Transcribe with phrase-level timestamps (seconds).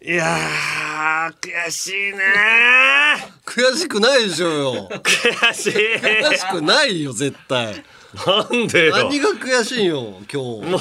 [0.00, 2.18] いやー悔しいね
[3.44, 4.88] 悔しくないでしょうよ。
[5.02, 5.72] 悔しい。
[5.72, 7.82] 悔しくないよ絶対。
[8.24, 8.96] なんでよ。
[8.96, 10.70] 何が悔しいよ今日。
[10.70, 10.80] もう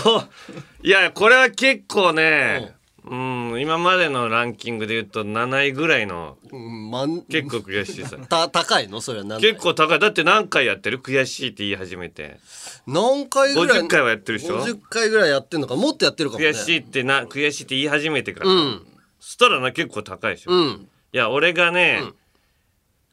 [0.83, 2.75] いやこれは結構ね
[3.09, 3.59] うん。
[3.59, 7.24] 今までのランキングで言うと7位ぐらいのうんまん。
[7.24, 8.18] 結構悔しいさ。
[8.29, 9.02] た高いの？
[9.02, 9.99] それは何結構高い。
[9.99, 10.99] だって何回やってる？
[10.99, 12.38] 悔しいって言い始めて。
[12.86, 15.76] 何回ぐらい？50回はやってるでしょ？50回ぐらいやってんのか。
[15.76, 16.49] もっとやってるかもね。
[16.49, 18.87] 悔しいってな悔しいって言い始めてから、うん
[19.27, 20.88] そしたらな結構高いでしょ、いうん。
[21.11, 22.02] や俺がね、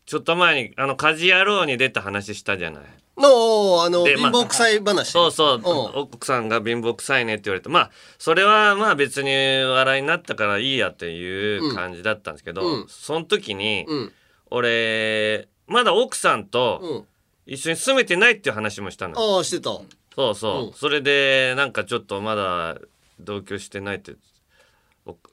[0.07, 2.83] ちょっと前にあの「家事野郎」に出た話したじゃない。
[3.17, 5.11] のあのでまあ貧乏臭い話。
[5.11, 5.63] そうそう、ん。
[5.99, 12.87] 奥さんが貧乏くさいねって言われてまあそれはまあ別に笑いになったからいいやっていう感じだったんですけど、うん。
[12.89, 14.13] その時に、うん。
[14.53, 17.05] 俺まだ奥さんとうん。
[17.47, 19.71] 一緒に住めてないっていう話もしたの、ああしてた。
[20.15, 20.73] そうそう、うん。
[20.75, 22.77] それでなんかちょっとまだ
[23.19, 24.13] 同居してないって「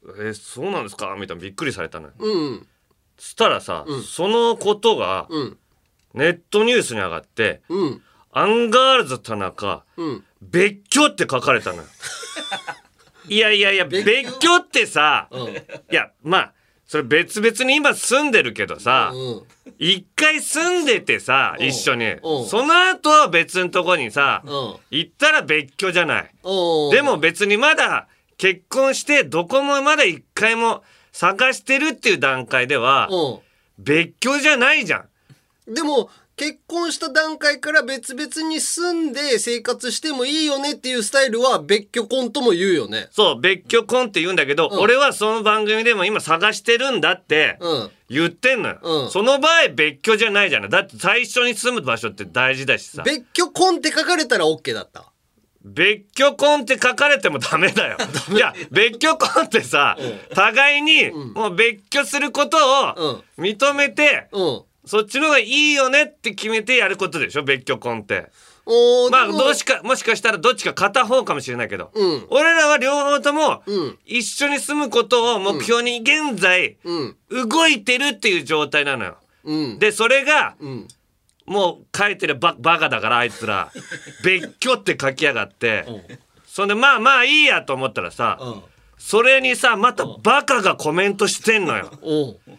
[0.05, 2.13] おえそうなんですか?」みたいなびっくりされたのよ。
[2.19, 2.67] うん
[3.17, 4.03] そしたらさ、うん。
[4.03, 5.57] そのことがうん。
[6.15, 8.01] ネットニュースに上がってうん
[8.34, 10.23] 「アンガールズ田中うん。
[10.41, 11.84] 別居」って書かれたのよ。
[13.29, 15.48] いやいやいや別別居居ってさ、うん。
[15.49, 15.61] い
[15.91, 16.54] やまあ
[16.87, 19.43] それ別々に今住んでるけどさ、うん
[19.77, 21.65] 一回住んでてさうん。
[21.65, 22.05] 一緒に。
[22.05, 22.45] うん。
[22.48, 24.51] その後は別のとこにさうん。
[24.89, 26.33] 行ったら別居じゃない。
[26.91, 28.07] でも別にまだ
[28.41, 33.39] 結婚してどこもまだ一回も探してるっていう段階ではう
[33.77, 34.98] 別居じゃないじゃ
[35.67, 35.73] んん。
[35.75, 43.09] でも結婚した段階から別々に住んで生活してもいいよねっていうスタイルは別居婚とも言うよね。
[43.11, 44.79] そう別居婚って言うんだけど、うん。
[44.79, 47.91] 俺はその番組でも今探してるんだってうん。
[48.09, 49.11] 言ってんのよ、うん。
[49.11, 50.70] その場合別居じゃないじゃない。
[50.71, 53.03] だって最初に住む場所って大事だしさ。
[53.03, 55.10] 別居婚って書かれたら OK だった
[55.63, 57.98] 別居婚って書かれてもダメだよ。
[58.34, 59.98] いや別居婚ってさ、
[60.34, 64.62] 互いにもう別居することを認めて、うん。
[64.84, 67.44] そっちの方がいいよねって決めてやることでしょ？
[67.44, 68.29] 別居婚って。
[69.11, 72.25] まあどうしかもしかしたらどっちか片方かもしれないけど、うん。
[72.29, 73.99] 俺らは両方ともうん。
[74.05, 77.16] 一緒に住むことを目標に現在うん。
[77.49, 79.17] 動いてるっていう状態なのよ。
[79.43, 79.79] うん。
[79.79, 80.88] でそれがうん
[81.51, 83.72] もう書いてるババカだからあいつら。
[84.23, 85.85] 別居って書きやがって。
[86.45, 88.62] そんでまあまあいいやと思ったらさうん。
[88.97, 91.91] それにさまたバカがコメントしてんのよ。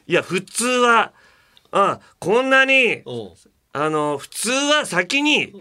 [0.06, 1.12] いや普通は
[1.70, 3.02] あこんなに
[3.72, 5.54] あの普通は先に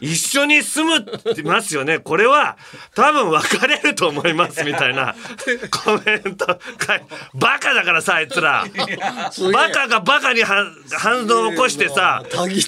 [0.00, 1.98] 一緒に住むってますよね。
[1.98, 2.56] これは
[2.94, 5.14] 多分別れると思いますみたいな
[5.70, 6.58] コメント。
[7.34, 8.66] バカだからさあいつら。
[9.52, 12.64] バカがバカに反反応を起こしてさたぎっ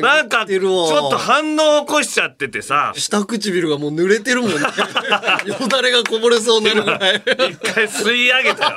[0.00, 2.92] なんかちょっと反応を起こしちゃっててさ。
[2.96, 4.56] 下唇がもう濡れてるもんね。
[5.44, 7.22] よだれがこぼれそうになるぐらい。
[7.50, 8.70] 一回吸い上げた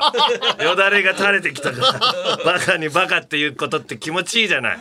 [0.59, 0.70] よ。
[0.72, 2.38] よだれが垂れてきたから。
[2.44, 4.78] バカにバカっていうことって気持ちいいじゃない。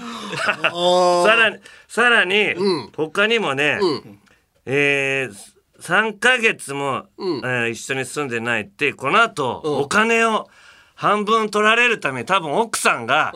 [0.63, 1.59] あさらに
[1.91, 2.91] さらに、うん。
[2.97, 4.21] 他にもね、うん。
[4.65, 5.35] えー、
[5.81, 7.39] 3ヶ月も、うん。
[7.39, 9.77] えー一緒に住んでないってこの後、うん。
[9.79, 10.49] お金を
[10.95, 13.33] 半分取られるために多分奥さんが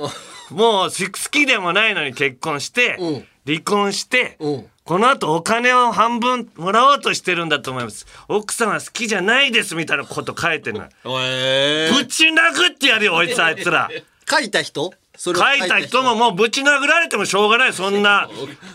[0.50, 3.26] もう好きでもないのに結婚して、うん。
[3.44, 4.66] 離婚して、うん。
[4.84, 8.06] この後お金を半分もらおうとしてるんだと思います。
[8.28, 10.84] 奥さんは好きじゃないですみたいなこと書いてるの。
[11.20, 13.90] えぶち殴ってやるよおいつあいつら。
[14.30, 14.94] 書いた人？
[15.16, 18.28] 書いた人ももうぶち殴られてもしょうがないそんな。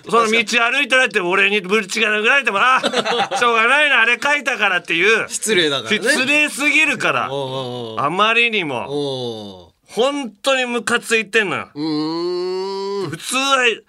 [0.09, 5.27] その道歩いてられて俺にぶち殴られてもあしょうがないなあれ書いたからっていう。
[5.29, 5.97] 失礼だからね。
[5.97, 7.29] 失礼すぎるから。
[7.29, 9.73] あまりにも。
[9.87, 11.69] 本当にムカついてんのよ。
[11.73, 13.81] 普通は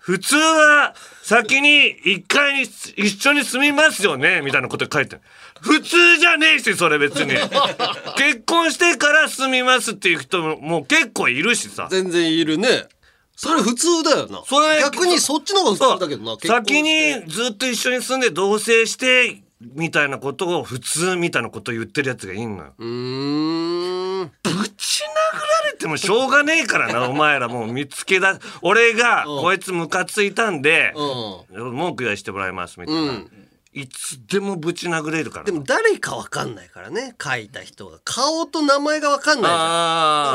[0.00, 5.16] 普通は先に一階に一緒に住みますよねみたいなこと書いて。
[5.16, 5.22] る
[5.62, 7.30] 普通じゃねえしそれ別に。
[8.18, 11.86] 結婚してから住みますっていう人ももう結構いるしさ。
[11.90, 12.88] 全然いるね。
[13.36, 14.42] それ普通だよな。
[14.44, 22.74] それ逆にそっちの方が普通だけどな先にずっと一緒に住んで同棲してみたいなことを普通みたいなことを言ってるやつがいんのよ。
[22.78, 24.32] うーん。
[24.42, 29.40] ぶち殴られてもしょうがねえからな お前らもう見つけだ俺がうん。
[29.42, 33.41] こいつムカついたんでう文句言わしてもらいますみたいな、うん
[33.74, 35.44] いつでもぶち殴れるから。
[35.46, 37.14] でも誰かわかんないからね。
[37.22, 37.98] 書いた人が。
[38.04, 39.60] 顔と名前がわかんないじゃん。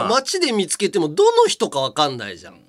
[0.05, 2.59] あ街で見つけてもどの人かわかんないじゃん。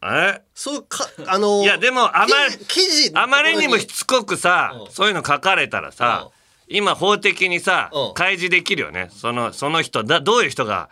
[0.00, 0.42] あえ？
[0.54, 4.92] そうかあのいやでもあまり記事あまりにもしつこくさうん。
[4.92, 6.30] そういうの書かれたらさ
[6.68, 8.14] 今法的にさうん。
[8.14, 9.08] 開示できるよね。
[9.10, 10.90] そのその人だどういう人が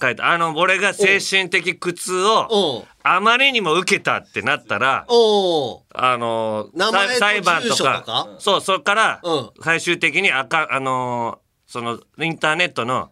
[0.00, 9.50] 書いたあの俺が精神的苦痛をあまりにも受けたってなったらおうあの名前とさ裁判とかそうそれからうん。
[9.62, 13.10] 最終的にあかあのそのインターネットの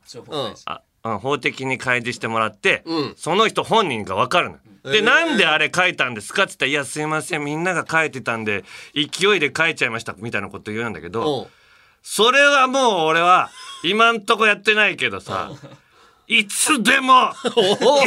[1.04, 1.18] うん。
[1.18, 3.14] 法的に開示してもらって、うん。
[3.16, 4.56] その人本人が分かるの。
[4.82, 5.02] で、えー。
[5.04, 11.46] なんであれ書いたんですかって言ったら「いやすいませんみんなが書いてたんで勢いで書いちゃいました」みたいなこと言うんだけど、うん。
[12.02, 13.50] それはもう俺は
[13.84, 15.52] 今んとこやってないけどさ
[16.28, 17.32] いつでも。
[17.56, 18.04] お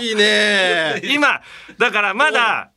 [0.00, 1.00] いいね。
[1.04, 1.40] 今
[1.78, 2.70] だからまだ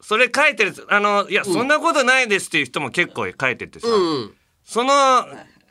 [0.00, 4.34] それ書いてるあのいやそんなことないですっていう人も結構書いててさ、うん。
[4.64, 5.26] そのあ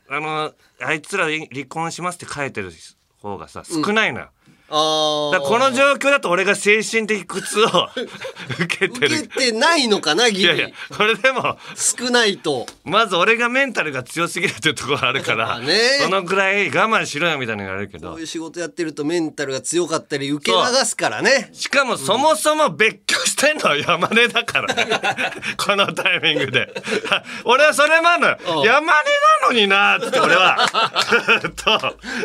[0.09, 2.71] のあいつら離婚しますって書いてる
[3.21, 4.40] 方がさ少ないのよ、あ
[4.73, 7.89] あだからこの状況だと俺が精神的苦痛を
[8.59, 12.65] 受けて受るけてないのかなギいやいやリこれでも少ないと。
[12.83, 15.75] まず俺がメンタルが強すぎるっていうところあるから、まあね。
[16.01, 18.11] そのぐらい我慢しろよみたいなのがあるけど。
[18.11, 21.49] こういう仕事やってるとメンタルが強かったり受け流すからね。
[21.53, 24.73] しかもそもそも別居してんのは山根だから、
[25.57, 26.73] このタイミングで。
[27.43, 28.37] 俺はそれもあるのよ。
[28.61, 28.65] うん。
[28.65, 30.57] 山根なのになーっつって俺は。
[31.41, 31.71] ずっと。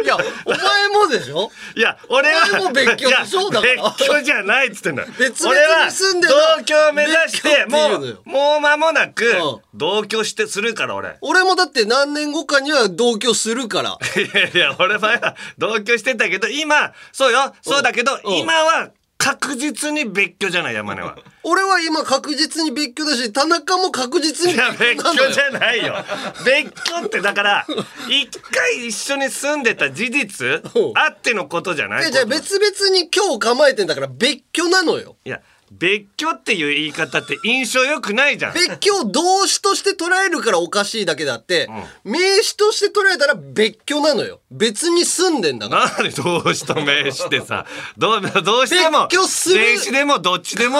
[0.05, 0.59] いやお前
[0.89, 1.51] もでしょ？
[1.75, 3.94] いや俺はお前も別居でしょいやだから。
[3.99, 5.03] 別居じゃないっつってんだ。
[5.03, 5.55] よ別々
[5.85, 9.61] に住んでる同居を目指してもいうもう間もなくうん。
[9.75, 11.17] 同居してするから俺。
[11.21, 13.99] 俺もだって何年後かには同居するから。
[14.21, 17.55] いやいや俺は同居してたけど今そうよ。
[17.62, 18.37] そうだけどうん。
[18.38, 21.17] 今は確実に別居じゃない山根は。
[21.43, 26.05] 俺は今確実に別居だし田中も確実にいや別居じゃないよ。
[26.45, 27.67] 別居ってだから
[28.09, 30.93] 一回一緒に住んでた事実う。
[30.93, 32.03] んあってのことじゃない。
[32.03, 35.17] いやじゃあ別々に今日構えてんだから別居なのよ。
[35.25, 35.41] いや
[35.73, 38.55] 別居っていう言い方って印象良くないじゃん。
[38.55, 41.69] 別居を動詞として捉えるからおかしいだけであって、
[42.05, 44.41] 名詞として捉えたら別居なのよ。
[44.51, 45.91] 別に住んでんだから。
[45.91, 47.67] なんで動詞と名詞ってさ。
[47.99, 49.57] どうどうしても別居する。
[49.57, 50.79] 名詞でもどっちでも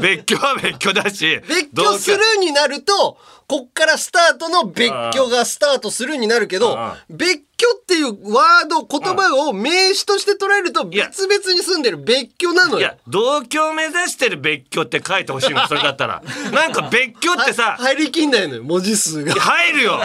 [0.00, 1.40] 別居は別居だし。
[1.46, 6.78] 別居するになるとこっからスタートの別居がスタートするになるけど
[7.10, 12.78] 別居っていうワード言葉を名詞として捉えると別々に住んでる別居なのよ。
[12.78, 16.22] いや同居を目指してる別居って書いてほしいのそれだったら。
[16.52, 19.34] なんか別居ってさは入りきんないのよ文字数が。
[19.34, 20.00] 入るよ。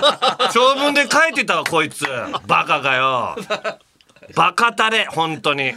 [0.53, 2.05] 長文で書いてたわこいつ。
[2.45, 3.35] バカがよ。
[4.35, 5.73] バカタレ本当に。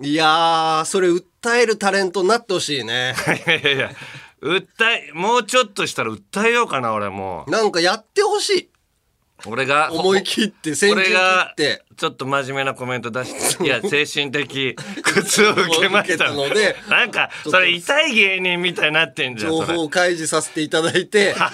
[0.00, 3.14] いやーそれ訴えるタレントになってほしいね。
[3.46, 3.90] いやいやいや
[4.42, 7.44] 訴えもうちょっとしたら訴えようかな俺も。
[7.48, 8.70] なんかやってほしい。
[9.46, 11.84] 俺が思い切って先陣切俺がって。
[11.96, 16.32] ちょっと真面目なコメント出していや 精神的苦痛を受けました。
[16.32, 21.34] のでなんかそれ痛い芸人みたいになってんじゃん情報を開示させていただいて。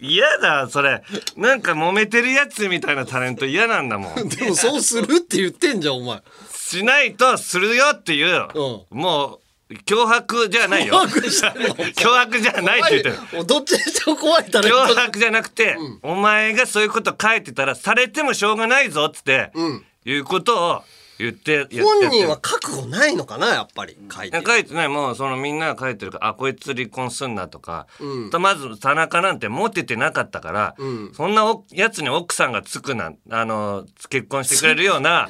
[0.00, 1.02] 嫌だそれ。
[1.36, 4.16] なんか揉めてるやつみたいなタレント嫌なんだもん。
[4.28, 6.20] でもそうするって言ってんじゃんお前。
[6.52, 8.48] しないとするよっていう、
[8.90, 9.40] もう
[9.86, 10.94] 脅迫じゃないよ。
[10.94, 13.46] 脅迫じゃないって言ってる。
[13.46, 19.84] どっちにし怖い脅迫じゃなくて、お前がそういうこと書いてたらされてもしょうがないぞっつって、ん。
[20.06, 20.82] いうことを
[21.18, 24.42] 言ってやって本人は覚悟ないのかなやっぱり書いて。
[24.44, 24.88] 書いてない。
[24.88, 27.86] もうそのみんなが書いてるからあこいつ離婚すんなとか、
[28.30, 30.74] とまず田中なんてモテてなかったから、
[31.14, 35.28] そんなおやつに奥さんがつくなあの結婚してくれるような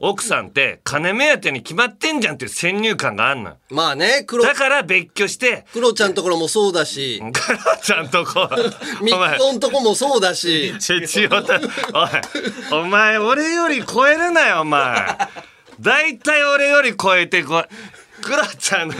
[0.00, 4.44] 奥さんって金目当てに決まってんじゃんっていう先入観があんのまあね黒。
[4.44, 7.20] だから別居してクロちゃんところもそうだし。
[7.32, 10.72] カラちゃんとこうミお前ッコんとこもそうだし。
[12.72, 15.17] お いお前俺より超えるなよお前
[15.80, 17.64] 大体俺より超えてこい
[18.20, 18.94] クロちゃんの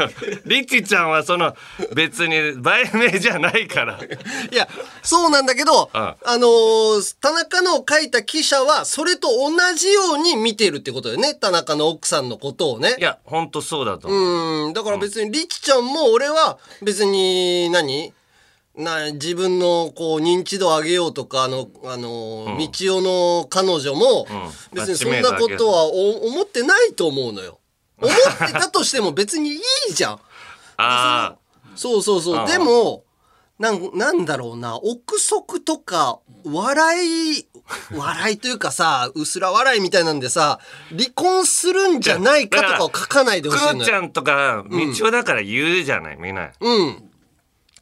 [0.47, 1.55] リチちゃんはその
[1.95, 3.99] 別に売名じゃないから。
[4.51, 4.69] いや
[5.03, 6.01] そうなんだけどうん。
[6.01, 11.35] あのー田中の書いた記者はそれと同じように見てるってことよね。
[11.35, 12.97] 田中の奥さんのことをね。
[12.99, 14.73] いやほんとそうだと思う、うん。
[14.73, 18.13] だから別にリチちゃんも俺は別に何？
[18.79, 23.03] な自分のこう認知度を上げようとかあのあの、道夫
[23.43, 27.59] の彼女もうん別にそんなことはお思ってないと思うのよ。
[28.01, 29.57] 思ってたとしても別にい
[29.91, 30.21] いじゃん。
[30.79, 31.35] あ
[31.75, 32.39] そうそうそう。
[32.39, 33.05] うんでも
[33.59, 37.47] なんなんだろうな憶測とか笑い
[37.93, 43.75] 笑いというかさ薄ら笑いみたいなんでさ離婚するんじゃないかとかを書かないであほしいのよ。
[43.75, 44.77] クロちゃんとか道
[45.09, 47.08] 夫だから言うじゃないみんなうん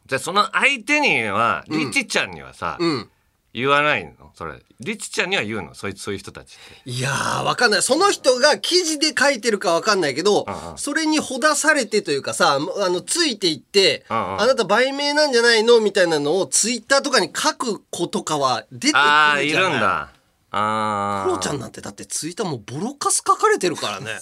[0.06, 3.10] じゃあその相手にはリチちゃんにはさ、うん。
[3.52, 4.12] 言わないの？
[4.34, 4.62] それ。
[4.80, 5.74] リチちゃんには言うの？
[5.74, 6.90] そういそういう人たちって。
[6.90, 7.82] いやー、わかんない。
[7.82, 10.78] その人が記事で書いてるかわかんないけどうんう、ん。
[10.78, 14.40] それにほだされてというかさ、あの、ついていって、うんうん。
[14.42, 15.80] あなた売名なんじゃないの？
[15.80, 19.72] みたいなのをツイッターとかに書く子とかは出てくるじゃああないいるん。
[19.72, 20.10] だ
[20.58, 24.12] あクロちゃんなんてだってツイッターもうボロカス書かれてるからね。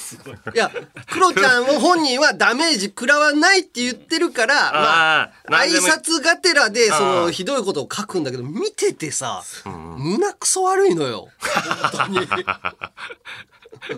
[0.54, 0.70] いや、
[1.10, 11.28] クロちゃんを本人はダメージ食らわないって言ってるから、まあ挨拶がてらで、そあの、ーひどいことを書くんだけど、見ててさ、胸くそ悪いのよ。
[11.92, 12.26] 本当に。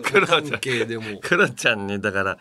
[0.01, 1.19] クロちゃんでも。
[1.21, 2.37] クロちゃんにだから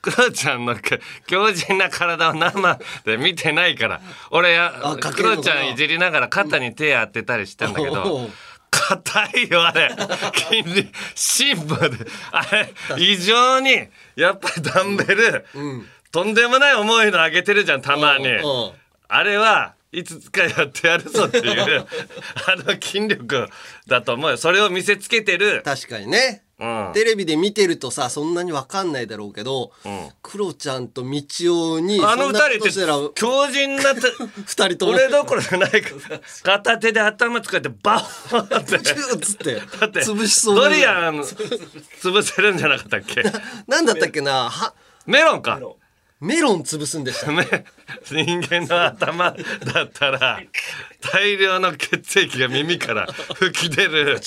[0.00, 0.80] クロちゃんのか
[1.26, 4.00] 強靭な体を生で見てないから
[4.30, 4.72] 俺や
[5.14, 8.30] クロちゃんいじりながら肩に手当てたりしてんだけおどう
[8.88, 9.90] 硬いよあれ。
[10.50, 12.06] 筋肉シンプルで。
[12.32, 15.46] あれ異常にやっぱりダンベル、
[16.10, 18.28] とんでもない重いの上げてるじゃんたまに。
[18.28, 18.72] うんうん。
[19.08, 21.86] あれはいつかやってやるぞっていう
[22.46, 23.48] あの筋力
[23.86, 24.36] だと思うよ。
[24.36, 25.62] それを見せつけてる。
[25.64, 26.44] 確かにね。
[26.60, 26.90] うん。
[26.92, 30.10] テレビで見てるとさそんなに分かんないだろうけど、ん。
[30.22, 34.00] クロちゃんとみちおにあの二人ってことしたら強靭なた
[34.44, 34.92] 二人とも。
[34.92, 38.78] 俺どころじゃないから 片手で頭使ってバッって。
[38.80, 43.22] チューっつってだって潰しそうドなリアン潰せるんじゃなかったっけ？
[43.66, 44.74] なんだったっけなは
[45.06, 45.54] メロンか。
[45.54, 45.77] メロ
[46.20, 47.30] ン潰すんでした。
[47.32, 47.64] ね
[48.10, 49.30] 人間の頭
[49.72, 50.40] だったら
[51.00, 53.06] 大量の血液が耳から
[53.36, 54.20] 吹き出る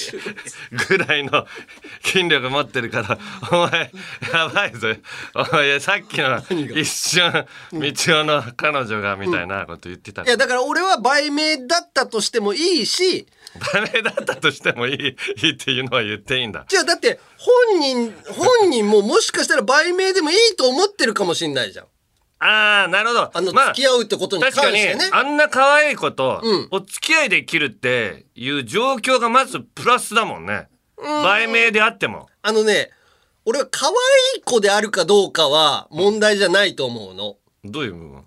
[0.88, 1.46] ぐらいの
[2.04, 3.20] 筋力持ってるから
[3.52, 3.92] お前
[4.34, 4.96] やばいぞ。
[5.36, 6.42] お前さっきの
[6.80, 7.42] 一瞬道
[7.80, 13.28] 夫の彼女がみたいなこと言ってたいやだから俺は売名だったとしてもいいし
[13.74, 16.66] ダメだったとしてもいいいいっていうのは言っていいんだ。
[16.68, 21.86] じゃあだって本人本人ももしかしたら売名でもいいと思ってるかもしんないじゃん。
[22.40, 23.32] ああなるほど。
[23.34, 26.68] あのま付き合うってことに関確かにしてね、あんな可愛い子とうん。
[26.72, 30.68] お付き合いできるっていう状況がまずプラスだもんね。
[30.98, 32.30] 売名であっても。
[32.42, 32.90] あのね
[33.46, 33.94] 俺は可愛
[34.40, 37.38] い子であるかどうかは問題じゃないと思うの。
[37.64, 38.24] どういう部分？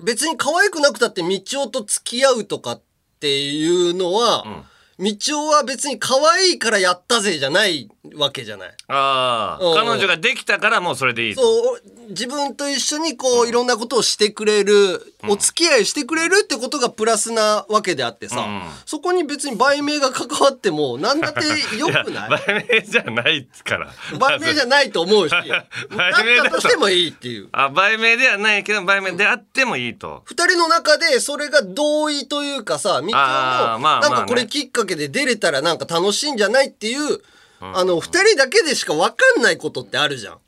[0.00, 2.82] 別に可愛くなくたって道夫と付き合うとかっ
[3.20, 4.64] ていうのは、
[4.98, 8.74] 道夫は別に可愛いからやったぜじゃないわけじゃない。
[8.88, 9.64] ああ。
[9.64, 9.74] うん。
[9.76, 11.42] 彼女ができたからもうそれでいいと。
[11.42, 18.62] そう自分と一緒にこういろんなことをしてくれる、お付き合いしてくれるってことがプラスなわけであってさ、うん。
[18.86, 22.30] そこに別に売名が関わっても何だってよくない？
[22.46, 23.92] 売名じゃないから。
[24.16, 25.32] 売名じゃないと思うし。
[25.34, 27.48] だったとしてもいいっていう。
[27.50, 30.22] あ売名ではないけど売名であってもいいと。
[30.24, 37.20] 二人の中でそれが同意というかさみちおもなんかこれきっかけで出れたらなんか楽しいんじゃないっていう、
[37.60, 40.38] あの二人だけでしか分かんないことってあるじゃん。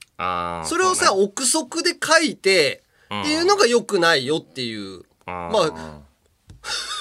[0.67, 5.03] それをさ、憶測で書いて、っていうのが良くないよっていう。
[5.27, 6.01] あまあ、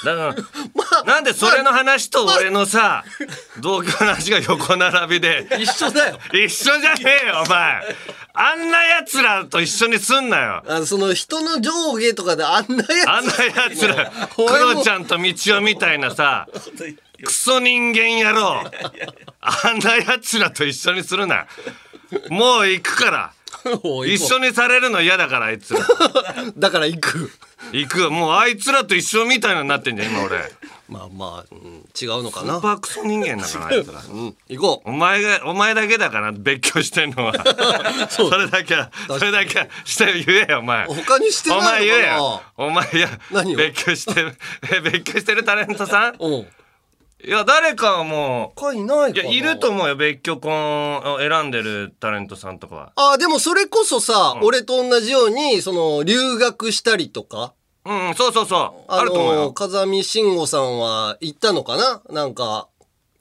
[0.05, 0.35] だから
[0.73, 3.03] まあ、なんでそれの話と俺のさ
[3.59, 5.47] 同居の話が横並びで。
[5.59, 6.19] 一緒だよ。
[6.33, 7.95] 一緒じゃねえよお前。
[8.33, 10.63] あんな奴らと一緒にすんなよ。
[10.67, 13.09] あのその人の上下とかであんなやつ。
[13.09, 13.33] あんな
[13.67, 16.47] 奴ら クロちゃんと道夫みたいなさ
[17.23, 18.71] クソ人間野郎。
[19.41, 21.45] あんな奴らと一緒にするな。
[22.29, 23.33] もう行くから
[24.07, 25.79] 一緒にされるの嫌だからあいつら。
[26.57, 27.31] だから行く。
[27.71, 30.37] 行くもうあいつらと一緒みたいになってんじゃん今俺。
[30.87, 32.55] まあまあ、うん違うのかな。
[32.55, 33.99] スーパークソ人間だから あいつら。
[34.09, 34.89] うん、行こう。
[34.89, 37.33] お前がお前だけだから別居してんのは。
[38.09, 40.85] それだけはそれだけはして言えよお前。
[40.87, 42.07] 他にしてお前言えな。
[42.07, 42.41] いのかなよ。
[42.57, 43.09] お前いや
[43.57, 44.33] 別居して
[44.81, 46.15] 別居してるタレントさん？
[46.19, 46.47] うん。
[47.21, 49.29] いや誰かはも他いないうかな。
[49.29, 49.95] いやいると思うよ。
[49.97, 52.93] 別居婚を選んでるタレントさんとかは。
[52.95, 57.53] あでもそれこそさ、俺と同じようにその留学したりとか。
[57.85, 58.57] うんうんそうそうそ
[58.87, 58.91] う。
[58.91, 59.53] ああると思うのよ。
[59.53, 62.01] 風見慎吾さんは行ったのかな？
[62.09, 62.69] なんか。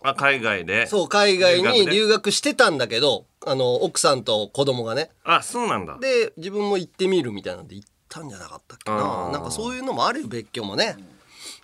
[0.05, 0.87] あ海外で。
[0.87, 5.11] そう海外に留学してたんだけどあの奥さんと子供がね。
[5.25, 5.99] あそうなんだ。
[5.99, 9.33] で自分も行ってみるみたいなんで行ったんじゃなかったっけあなー。
[9.33, 10.97] なんかそういうのもあるよ別居もね。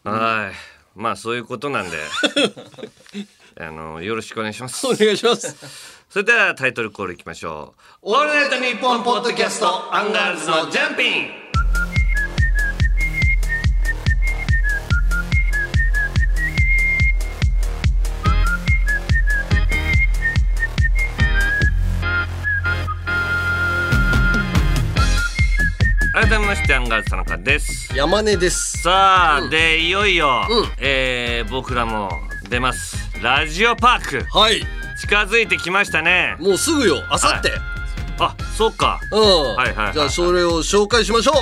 [0.03, 1.99] はいまあそういうことなんで。
[3.57, 4.85] あのよろしくお願いします。
[4.85, 5.95] お願いします。
[6.11, 11.44] それではタイトルコールいきましょう「オールナイトニッポン」ポッドキャストアンガールズのジャンピン
[26.15, 27.93] 改めましてアンガールズ田中です。
[27.93, 28.79] 山根です。
[28.79, 30.67] さあ、でいよいよ、うん。
[30.79, 32.09] えー僕らも
[32.49, 32.97] 出ます。
[33.21, 34.25] ラジオパーク。
[34.31, 34.63] はい。
[35.01, 36.37] 近づいてきましたね。
[36.39, 37.03] もうすぐよ。
[37.11, 37.51] あさって
[38.21, 39.01] あそうか。
[39.11, 41.33] うん、はいはいはいじゃあそれを紹介しましょ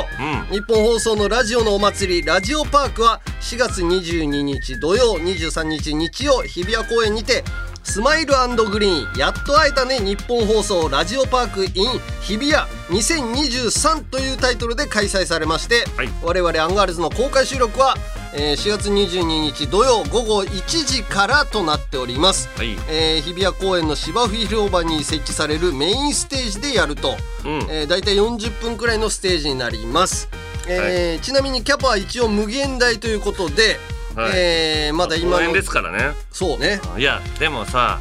[0.50, 7.44] う、うニッポン放送のラジオのお祭りラジオパークは4月22日土曜23日日曜日比谷公園にて
[7.84, 8.32] スマイル
[8.70, 16.08] グリーンやっと会えたねニッポン放送ラジオパーク in 日比谷2023というタイトルで開催されまして、はい。
[16.22, 17.96] 我々アンガールズの公開収録は
[18.34, 22.72] えー4月22日土曜午後1時からとなっております、はい。
[22.88, 27.52] えー日比谷公園の芝生広場に設置されるメインステージでやると、うん。
[27.68, 30.28] えー、大体40分くらいのステージになります、
[30.68, 33.78] えーちなみにキャパは一応無限大ということで、
[34.14, 34.33] はい。
[34.35, 36.14] えーまだ今のですからね。
[36.31, 36.81] そうね。
[36.99, 38.00] いやでもさ、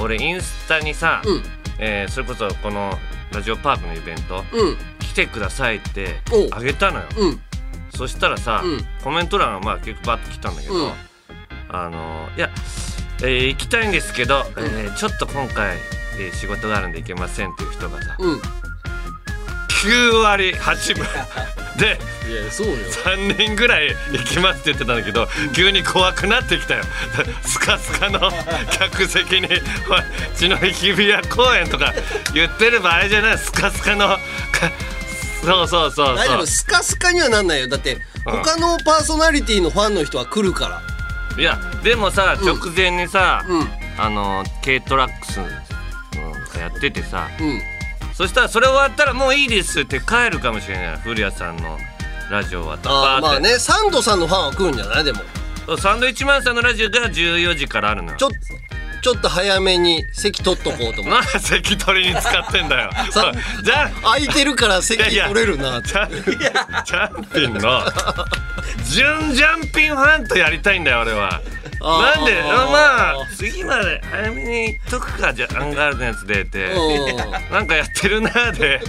[0.00, 1.42] 俺インスタにさ、うん。
[1.78, 2.98] えーそれこそこの
[3.32, 4.76] ラジオパークのイベントうん。
[5.00, 6.20] 来てくださいって
[6.52, 7.06] あげたのよ。
[7.16, 7.40] うん。
[7.94, 8.86] そしたらさ、うん。
[9.02, 10.92] コメント欄がまあ結構バッと来たんだけど、うん。
[11.70, 12.50] あのいや、
[13.22, 15.76] えー行きたいんですけど、えーちょっと今回、
[16.18, 18.40] えー仕事があるんで行けませんっていう人がさ、うん
[19.82, 21.06] 9割8分。
[21.78, 22.74] でいやそうよ。
[23.04, 26.82] 3人ぐらい行きますって言ってたんだけど急に怖くなってきたよ。
[27.46, 28.32] スカスカの
[28.72, 29.46] 客席に
[29.88, 30.02] 「おい
[30.34, 31.94] 血の日比谷公園」とか
[32.34, 33.38] 言ってる場合じゃない。
[33.38, 34.18] スカスカのか
[35.44, 36.16] そうそうそう。
[36.16, 37.68] 大丈夫スカスカにはなんないよ。
[37.68, 40.82] だって他のパーソナリティのファンの人は来るから。
[41.38, 42.46] いやでもさうん。
[42.46, 43.70] 直前にさ、うん。
[43.98, 47.77] あの軽トラックス、うん、やっててさうん
[48.18, 50.96] そしたらそれ終わったらもういいですって帰るかもしれない。
[50.98, 51.78] 古谷さんの
[52.32, 52.76] ラジオは。
[52.76, 55.04] とあーまあねサンドさんのファンは来るんじゃない？
[55.04, 55.20] でも。
[55.78, 58.16] サンドイッチマンさんのラジオが14時からあるのよ。
[58.18, 58.28] ちょ
[59.00, 62.90] ちょっと早めに席取っとこうと思うなんで席取りに使ってんだよ。
[63.10, 65.88] さじゃあ空いてるから席取れるなって。
[65.88, 67.82] チャンピンの。
[68.84, 71.40] 準ジャンピンファンとやりたいんだよ俺は。
[71.80, 76.72] なんでまあ次まで早めに言っとくかじゃあアンガールズのやつでって。
[76.72, 77.52] うん。
[77.52, 78.80] なんかやってるなで。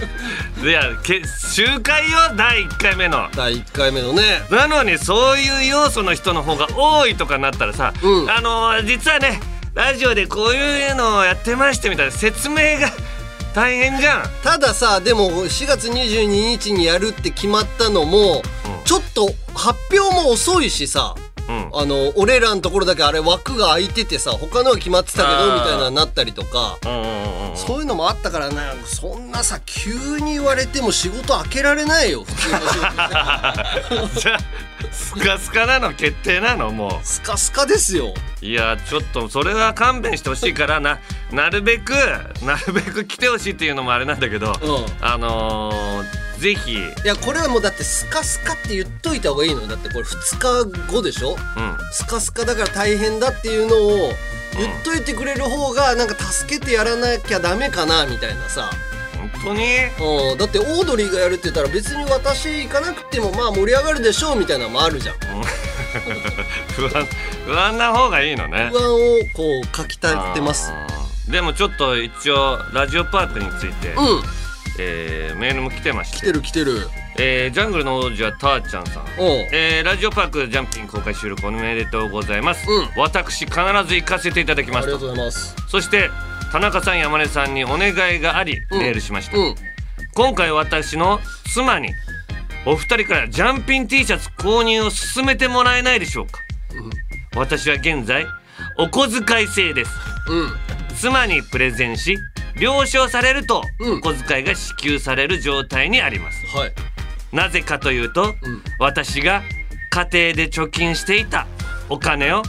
[0.62, 3.28] いやけ集会よ第1回目の。
[3.34, 4.42] 第1回目のね。
[4.50, 8.30] なのにそういう要素の人の方が多いとかなったらさ、うん。
[8.30, 9.40] あの実はね
[9.74, 12.90] ラジオでこういうのをやってましてみたいな説明が
[13.54, 14.24] 大変じゃん。
[14.42, 18.84] たださでも4月22日にやるって決まったのも、うん。
[18.84, 21.14] ちょっと発表も遅いしさ
[21.48, 21.70] うん。
[21.72, 26.78] あの俺らのところだけあれ枠が空いててさ他のは決まってたけどみたいなのになったりとか
[27.54, 32.66] そういうのもあったからなそんなさ急に言われても仕事開けられないよ普通の仕
[34.14, 34.20] 事。
[34.20, 38.14] じゃあスカスカなの決定なのもスカスカですよ。
[38.42, 40.98] ういやちょっとそれは勘弁してほしいからな。
[41.32, 41.92] なるべく
[42.42, 44.52] なるべく来てほしいっていうのもあれなんだけど、うん。
[45.00, 46.72] あのー、ぜひ。
[46.74, 49.68] いやこれはもうだってスカスカって言っといた方がいいのよ。
[49.68, 51.32] だってこれ2日後でしょ？
[51.32, 51.36] うん。
[51.92, 54.12] スカスカだから大変だっていうのを
[54.58, 58.70] 言っといてくれる方がなんか助けてやらなきゃダメかなみたいなさ、
[59.20, 59.66] 本当に？
[60.32, 65.16] うん、だってオードリーがやるって言ったら別に私行かなくてもまあ盛り上がるでしょうみたいなのもあるじゃん。
[66.76, 67.06] 不安
[67.46, 68.70] 不安な方がいいのね。
[68.72, 68.98] 不安を
[69.34, 70.72] こう書き立てます。
[71.28, 74.22] でもちょっと一応ラジオパークについて、うん。
[74.78, 76.16] えーメールも来てまして。
[76.18, 76.88] 来てる来てる。
[77.18, 79.04] えージャングルの王者たーちゃんさん。
[79.52, 82.88] えーラジオパークジャンピング公開収録おめでとうございます、うん。
[82.96, 83.54] 私必
[83.86, 84.86] ず行かせていただきますと。
[84.86, 85.54] ありがとうございます。
[85.68, 86.10] そして
[86.50, 88.78] 田中さん山根さんにお願いがありうん。
[88.80, 89.54] メールしました、うん。
[90.14, 91.20] 今回私の
[91.52, 91.90] 妻に
[92.66, 96.40] お二人からジャンピン T シャツ購入を勧めてもらえないでしょうか、
[97.36, 98.26] 私は現在
[98.78, 99.92] お小遣い制です。
[100.28, 100.50] うん。
[100.96, 102.18] 妻にプレゼンし
[102.56, 103.98] 了承されるとうん。
[103.98, 106.44] お小遣いが支給される状態にあります。
[106.56, 106.72] はい。
[107.32, 108.62] なぜかというと、うん。
[108.78, 109.42] 私が
[109.90, 111.46] 家庭で貯金していた
[111.88, 112.42] お金を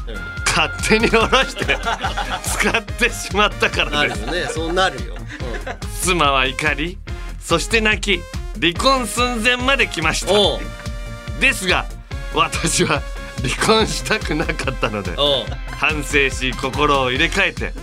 [0.53, 1.77] 勝手に下ろして
[2.43, 4.21] 使ってしまったかならです。
[4.21, 4.47] るよね。
[4.49, 5.15] そうなるよ、
[6.01, 6.97] 妻は怒り
[7.39, 8.21] そして泣き
[8.59, 10.33] 離婚寸前まで来ました。
[11.39, 11.85] ですが
[12.35, 13.01] 私は
[13.41, 15.11] 離婚したくなかったので
[15.71, 17.73] 反省し心を入れ替えて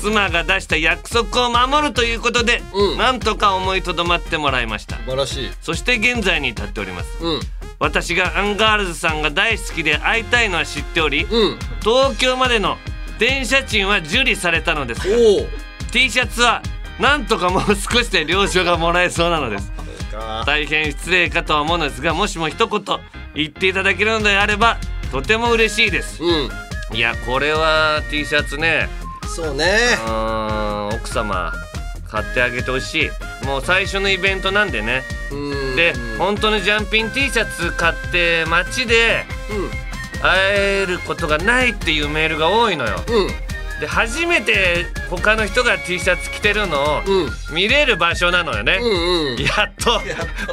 [0.00, 2.98] 妻が出した約束を守るということで、うん。
[2.98, 4.96] なんとか思いとどまってもらいました。
[4.98, 5.50] 素晴らしい。
[5.62, 7.24] そして現在に至っております。
[7.24, 7.40] うん
[7.78, 11.58] 私がアンガールズさんが大好きで会いたいのは知っておりうん。
[11.80, 12.78] 東京までの
[13.18, 15.16] 電車賃は受理されたのですが
[15.92, 16.62] T シャツは
[17.00, 19.72] なんとかもう少しで了承がもらえそうなのです。
[20.46, 22.82] 大変失礼かとは思うのですがもしも一言
[23.34, 24.78] 言っていただけるのであれば
[25.12, 26.22] とても嬉しいです。
[26.22, 26.50] うん。
[26.96, 28.88] いやこれは T シャツね。
[29.34, 29.66] そうね。
[30.06, 31.52] うーん奥様
[32.08, 33.10] 買ってあげてほしい
[33.44, 35.02] もう最初のイベントなんでね。
[35.30, 35.34] う
[35.72, 35.76] ん。
[35.76, 39.24] でうん本当にジャンピン T シャツ買って街で
[40.22, 43.02] 会えることがないっていうメールが多いのよ。
[43.08, 43.28] うん。
[43.80, 47.54] で初めて他の人が T シャツ着てるのをうん。
[47.54, 49.36] 見れる場所なのよね、うんうん。
[49.36, 50.00] やっと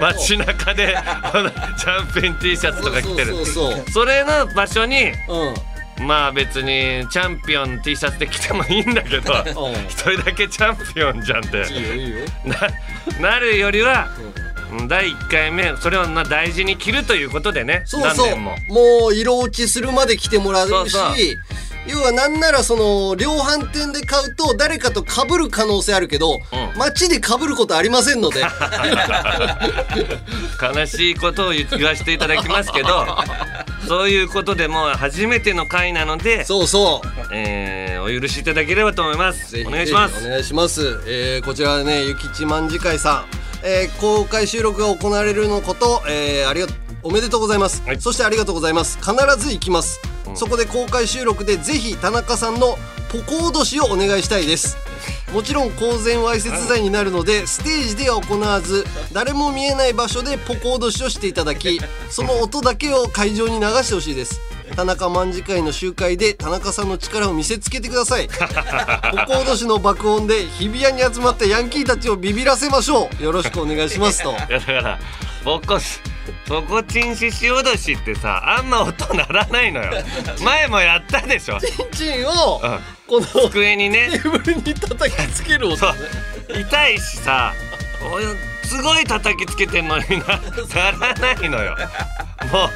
[0.01, 0.95] 街中で
[1.31, 5.13] このジャンピン T シャツとか着てるそれの場所にうん
[6.01, 9.73] まあ別にチャンピオン T シャツで着てもいいんだけどうん。
[9.87, 11.65] 一人だけチャンピオンじゃんって。
[13.19, 14.09] ななるよりは
[14.71, 14.87] うん。
[14.87, 18.27] 第1回目それをな大事に着るということでねそうそう。
[18.27, 18.55] 何年も。
[18.69, 21.15] もう色落ちするまで来てもらうしそうそう
[21.87, 26.41] 要はなんならその量販店で買うと誰かと被る可能性あるけど、ん。
[26.77, 28.41] 街で被ることありませんので。
[30.75, 33.05] 悲しいことを言言わせていただきますけど
[33.87, 37.07] そういうことでもう初めての回なので、そうそう。
[37.31, 39.51] えーお許しいただければと思います。
[39.51, 40.15] ぜひお願いします。
[40.15, 43.25] ぜひお願いします、えーこちらはねゆきちまんじ会さん、
[43.63, 46.67] えー公開収録が行われるのこと、えーありが
[47.01, 48.01] おめでとうございます、はい。
[48.01, 48.97] そしてありがとうございます。
[48.97, 49.99] 必ず行きます、
[50.35, 52.77] そこで公開収録でぜひ田中さんの
[53.09, 54.77] ポコ脅しをお願いしたいです。
[55.33, 64.39] もちろん公然わいせつ罪になるので ステージでは行わず誰も見えない場所でポコ脅しをしていただき その音だけを会場に流してほしいです。
[64.75, 68.27] 田中卍会の集会で田中さんの力を見せつけてください。
[68.33, 68.43] ポコ
[69.41, 73.23] 脅しの爆音で日比谷に集まったヤンキーたちをビビらせましょう。
[73.23, 74.31] よろしくお願いしますと。
[74.31, 74.99] いやだから
[75.43, 76.01] ボコス
[76.47, 79.91] ボコチンシシ脅しってさあんま音鳴らないのよ。
[80.43, 81.59] 前もやったでしょ。
[81.59, 82.79] チンチンをうん。
[83.07, 84.09] このテ机にね。
[84.13, 85.77] ーブルに叩きつける音。
[85.77, 85.93] そう。
[86.53, 87.53] ね痛いしさ
[88.03, 88.23] おい
[88.63, 90.39] すごい叩きつけてんのにな。
[90.73, 91.75] ならないのよ。
[92.51, 92.69] も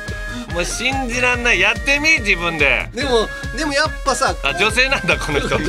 [0.51, 1.59] うもう信じらんない。
[1.59, 2.89] やってみ自分で。
[2.93, 5.57] でもでもやっぱさあ女性なんだこの人。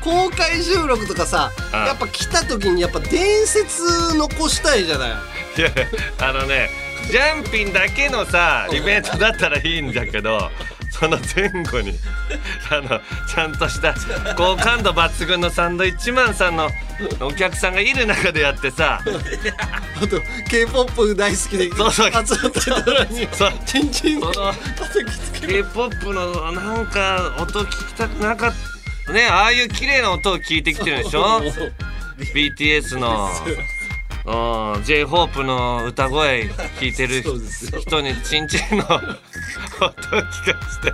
[0.00, 1.80] 公開収録とかさうん。
[1.86, 5.10] やっぱ来た時にやっぱ伝説残したいじゃない。
[5.10, 5.70] いや
[6.20, 10.50] あのねジャンピンだけのさイベントだったらいいんだけど
[10.90, 11.92] その前後に
[12.70, 13.94] あのちゃんとした
[14.34, 16.70] 好感度抜群のサンドイッチマンさんの
[17.20, 23.52] お客さんがいる中でやってさあと k p o p 大好きでそうそうった人らにそう。
[23.66, 25.64] チンチンその叩きつける。
[25.64, 28.54] K-POP のなんか音聞きたくなかっ
[29.06, 31.42] たねああいう綺麗な音を聞いてきてるでしょ
[32.34, 33.30] ？BTS の。
[33.46, 33.50] う。
[33.50, 33.79] ん
[34.24, 36.44] J−HOPE の歌声
[36.80, 37.22] 聞いてる
[37.80, 40.92] 人にチンチンの音を聞かして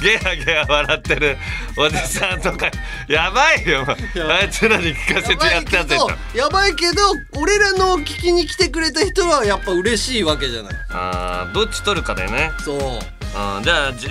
[0.02, 1.38] ゲラゲラ笑ってる
[1.76, 2.70] おじさんとか。
[3.08, 3.84] やばいよ
[4.30, 10.74] あいつらに聞かせてやったやつでしょやばいけど俺らの聞きに来てくれた人はやっぱ嬉しいわけじゃない。
[10.90, 12.52] あーどっち取るかだよね。
[12.64, 12.78] そう。
[12.78, 14.10] うんじゃあじゅ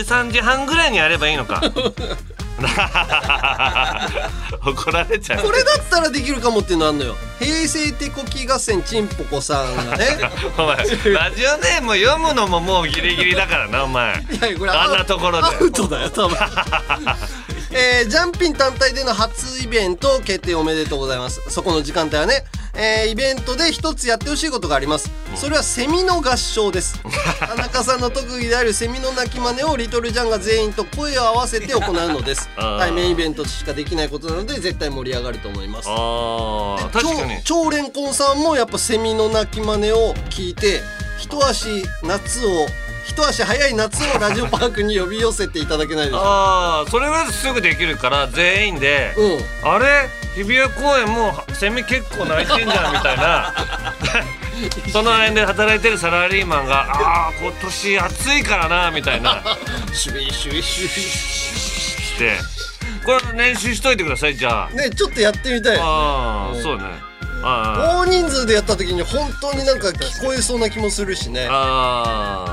[0.00, 1.60] 13時半ぐらいにやればいいのか
[4.64, 5.42] 怒られちゃう。
[5.42, 7.16] これだったらできるかもっていうのあんのよ。
[7.38, 10.18] 平成手こき合戦ちんぽこさんがね。
[10.58, 14.14] お前ラジオネーム読むのももうギリギリだからなお前。
[14.14, 15.46] いやこれあんなところで。
[15.46, 16.36] アウトだよ多分
[17.74, 21.40] えー、ジャンピン単体での初イベント決定おめでとうございます。
[21.50, 25.10] そこの時間帯はね、えーイベントで一つやってほしいことがあります。
[25.36, 27.00] それはセミの合唱です。
[27.40, 32.50] 田中さんの特技であるセミの鳴き真似をリトルジャンが全員と声を合わせて行うのです。
[32.56, 35.88] 対面イベントしかできないことなので絶対盛り上がると思います。
[35.88, 37.42] あー確かに。
[37.42, 40.82] 超超レンコンさんもやっぱセミの鳴き真似を聞いて
[41.18, 42.66] 一足夏を
[43.04, 46.26] 一足早い夏をラジオパークに呼び寄せていただけないでしょうか？
[46.28, 49.68] ああそれはすぐできるから全員で、うん。
[49.68, 50.08] あれ？
[50.34, 53.54] 日比谷公園もうセミ結構鳴いてんじゃんみたいな。
[54.92, 59.42] その辺で働いてるサラリーマンが「ああ今年暑いからな」みたいな。
[59.92, 60.88] シュイシュイシュイ。
[60.88, 62.36] して。
[63.04, 64.74] これ練習しといてくださいじゃあ。
[64.74, 66.84] ねちょっとやってみたいうんああそうね。
[66.84, 67.11] あ
[67.42, 71.48] 大人数でやった時に本当になんか聞こえそうな気もするしね。
[71.50, 72.44] あ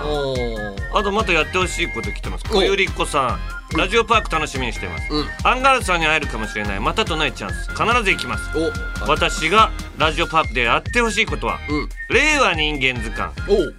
[0.94, 2.44] あとまたやってほしいこと来てます。
[2.46, 3.60] 小ゆりっこさん。
[3.78, 5.28] ラジオパーク楽しみにしています、うん。
[5.44, 6.80] アンガールズさんに会えるかもしれない。
[6.80, 7.70] またとないチャンス。
[7.72, 8.50] 必ず行きます。
[8.58, 11.90] お私がラジオパークでやってほしいことは、うん。
[12.10, 13.32] 令和人間図鑑。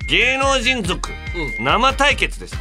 [0.09, 1.15] 芸能人族、う
[1.61, 2.57] 生対決です。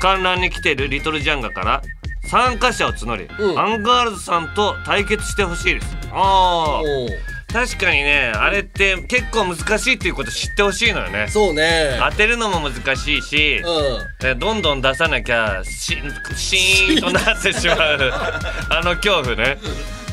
[0.00, 1.82] 観覧に来てるリトルジャンガから
[2.30, 3.58] 参加者を募り、うん。
[3.58, 5.98] アンガールズさんと対決してほしいです。
[6.12, 6.82] ああ
[7.52, 11.26] 確かにねあれって結構難しいっていうこと知ってほしいのよね。
[11.28, 11.98] そうね。
[12.10, 14.26] 当てるのも難しいし、うん。
[14.26, 15.96] えどんどん出さなきゃし
[16.36, 18.12] シーンとなってしまう。
[18.70, 19.56] あの恐怖ね。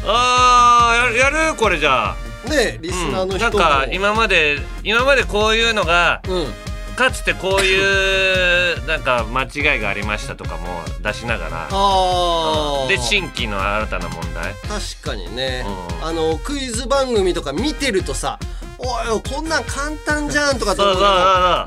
[0.05, 1.55] あーやるやる？
[1.55, 2.15] これじゃあ。
[2.49, 3.59] ねリスナーうん、の人も。
[3.59, 6.53] なんか今まで今までこういうのがうん
[6.95, 14.53] かつてこういうなんか間違いがありましたとかも出しながらああで新規の新たな問題。
[14.67, 15.65] 確かにね、
[15.99, 16.07] うん。
[16.07, 18.39] あのクイズ番組とか見てるとさ
[18.77, 20.93] 「おいこんなん簡単じゃん」とかって思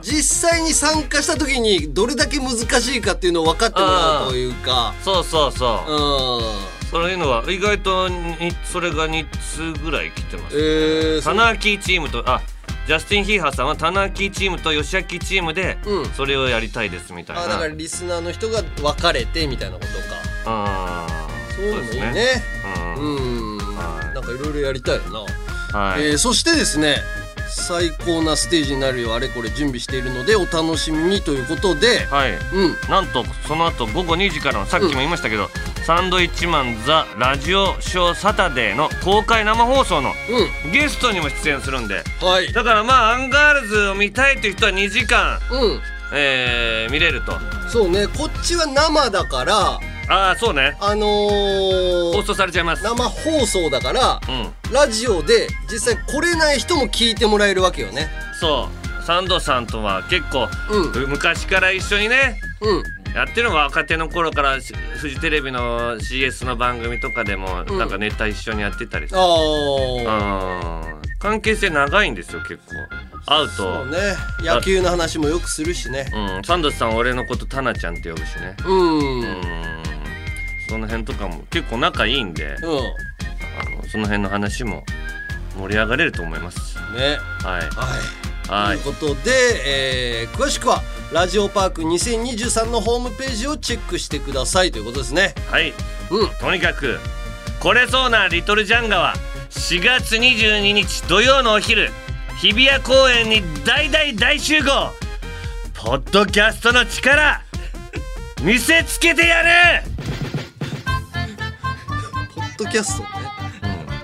[0.03, 4.95] 実際に参加した時にどれだけ難しいかっていうのを分かってもらうというか。
[5.05, 5.93] そうそうそう。
[5.93, 6.79] うん。
[6.91, 9.27] そういうのは意外とにそれが2
[9.75, 12.41] つぐらい来てますえー、タナーキーチームとあ
[12.89, 16.09] ジャスティン・ヒーハーさんはタナーキーチームとヨシアキチームでうん。
[16.15, 19.95] それをやりたいですみたいな、あだからリスナーの人が分かれてみたいなことか。
[20.47, 22.43] あーそういうのもいいね。
[22.97, 23.61] ううんん。
[23.77, 24.15] はい。
[24.15, 25.03] なんかいろいろやりたいよ
[25.73, 26.97] な、はい、えーそしてですね
[27.49, 29.11] 最高なステージになるよ。
[29.11, 32.07] うあれこれ準備しているのでお楽しみにということで。
[32.07, 32.33] はい。
[32.53, 32.91] うん。
[32.91, 35.49] なんとその後午後2時からのさっきも言いましたけど、
[35.85, 42.03] サンドイッチマンザラジオショーサタデーの公開生放送のうゲストにも出演するんで。
[42.03, 42.53] んはい。
[42.53, 45.81] だからまあアンガールズを見たいという人は2時間、うん
[46.13, 47.33] えー見れると。
[47.69, 49.79] そうねこっちは生だから
[50.11, 50.77] ああそうね。
[50.81, 52.83] あのー放送されちゃいます。
[52.83, 54.73] 生放送だからうん。
[54.73, 58.09] ラジオで実際来れない人も聞いてもらえるわけよね。
[58.41, 58.69] そ
[59.03, 59.03] う。
[59.05, 61.09] サンドさんとは結構、うん。
[61.11, 62.83] 昔から一緒にねうん
[63.19, 67.79] やってるのが若手の頃からしフジテレビの CS の番組とかでもうん。
[67.79, 69.25] なんかネタ一緒にやってたりさ、あ
[70.07, 71.19] あうん。
[71.19, 72.75] 関係性長いんですよ結構。
[73.27, 73.99] 会うそとうね。
[74.41, 76.07] 野球の話もよくするしね。
[76.15, 78.57] うん、サンドさん俺のことタナちゃんって呼ぶしね。
[78.65, 79.37] うん、うん。
[80.69, 82.79] その辺とかも結構仲いいんでうん。
[82.79, 84.85] あのその辺の話も
[85.59, 86.77] 盛り上がれると思います。
[86.95, 87.19] ね。
[87.43, 87.63] はい。
[87.63, 88.69] はい。
[88.69, 88.79] はい。
[88.79, 89.31] ということで、
[90.23, 95.35] えー詳しくはラジオパーク2023のホームページをチェックしてくださいということですね。
[95.51, 95.73] はい。
[96.11, 96.29] うん。
[96.39, 96.99] とにかく
[97.61, 99.15] 来れそうなリトルジャンガは
[99.51, 101.91] 4月22日土曜のお昼
[102.41, 104.93] 日比谷公園に大大大集合。
[105.75, 107.41] ポッドキャストの力
[108.43, 109.83] 見せつけてやる、
[112.35, 113.09] ポッドキャストね。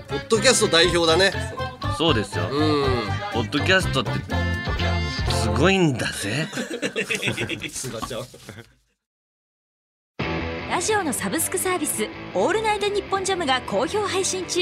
[0.08, 1.32] ポッドキャスト代表だね。
[1.98, 2.84] そうですよ、うん。
[3.32, 4.43] ポッドキャストってす
[5.58, 6.48] ごいんだぜ。
[10.70, 14.60] ラジオのサブスクサービス「オールナイトニッポンジャム」が好評配信中。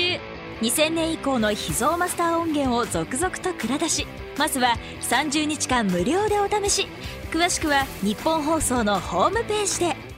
[0.60, 4.06] 2000年以降の秘蔵マスター音源を続々と蔵出し。
[4.38, 6.86] まずは30日間無料でお試し。
[7.30, 10.11] 詳しくは日本放送のホームページで。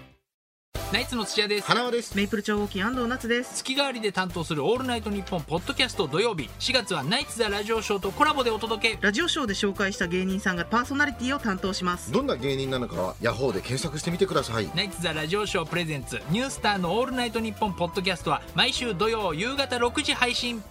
[0.94, 1.66] ナイツの土屋です。
[1.66, 2.16] 塙です。
[2.16, 3.56] メイプル超合金安藤夏です。
[3.56, 6.48] 月替わりで担当する「オールナイトニッポン」ポッドキャスト土曜日。
[6.60, 8.98] 4月はナイツ・ザ・ラジオショーとコラボでお届け。
[9.00, 12.12] ラジオショーで紹介した芸人さんがパーソナリティを担当します。
[12.12, 14.70] どんな芸人なのかはヤホーで検索してみてください。
[14.76, 20.62] ナイツ・ザ・ラジオショープレゼンツニュースターの「オールナイトニッポン」ポッドキャストは毎週土曜夕方6時配信。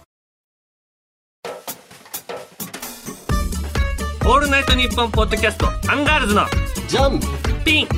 [4.24, 6.46] オールナイトニッポンポッドキャストアンガールズの
[6.88, 7.20] ジャン。
[7.62, 7.88] ピン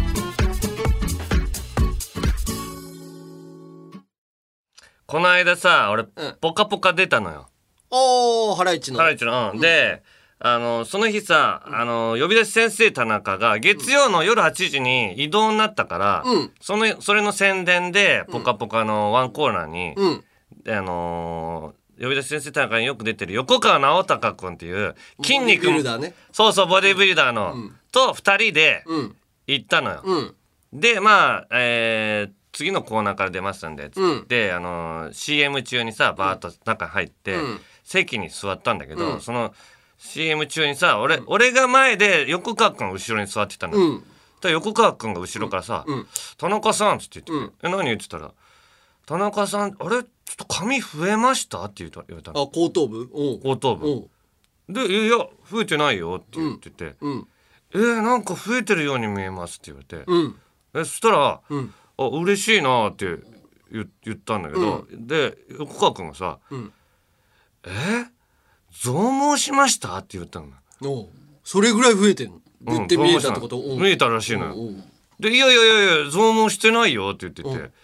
[5.06, 6.08] この間さ俺、ん。
[6.40, 7.48] ポカポカ出たのよ。
[7.90, 8.98] おーハライチの。
[8.98, 9.60] ハライチの、うん。
[9.60, 10.02] で
[10.38, 16.52] あのその日さあの呼び出し先生田中が月曜の夜8時に移動になったから、うん。
[16.60, 20.24] そのそれの宣伝で「ポカポカ」のワンコーナーに、うん。
[20.64, 26.14] であのー呼び出し先生田中によく出てる横川直隆君っていう筋肉ボディビルダーね。
[26.30, 27.54] そうそうボディビルダーの、
[27.90, 29.16] と2人でうん。
[29.46, 30.02] 行ったのよ。
[30.04, 30.34] うん。
[30.74, 34.20] でまあ、えー次のコーナーから出ますんでつうん。
[34.20, 37.60] って、あのー CM 中にさバーッと中入って、うん。
[37.84, 39.20] 席に座ったんだけど、うん。
[39.20, 39.54] その
[39.98, 43.76] CM 中にさ俺,、俺が前で横川君が後ろに座ってたの。
[43.76, 43.86] よ。
[43.86, 44.50] うん。
[44.50, 46.06] 横川君が後ろからさ「うん。
[46.38, 47.74] 田中さん」っつって言ってて「うん。
[47.74, 48.32] え何?」っつったら
[49.04, 49.88] 「田中さんあれ？
[49.88, 50.04] ちょっ
[50.36, 53.10] と髪増えました?」って言われたあの後頭部？
[53.12, 53.40] うん。
[53.40, 53.86] 後頭部。
[53.86, 54.72] うん。
[54.72, 55.18] で「いや
[55.50, 56.94] 増えてないよ」って言ってて。
[57.00, 57.28] うん
[57.74, 60.38] 「えー、なんか増えてるように見えます」って言われて、うん。
[60.74, 63.06] えそしたら「うんあ嬉しいな」って
[63.72, 66.72] 言言ったんだけど、で横川君がさ「うん
[67.64, 67.70] え？
[68.70, 70.48] 増毛しました?」って言ったの。
[70.82, 71.09] おう。
[71.42, 72.40] それぐらい増えてんの？
[72.66, 73.59] うんって見えたってこと？
[73.59, 73.61] う。
[73.61, 73.85] ん増毛したの。
[73.85, 74.54] 見えたらしいのよ。
[74.54, 74.85] うん
[75.18, 77.48] で「いやいやいやいや増毛してないよ」って言ってて。
[77.48, 77.72] うん「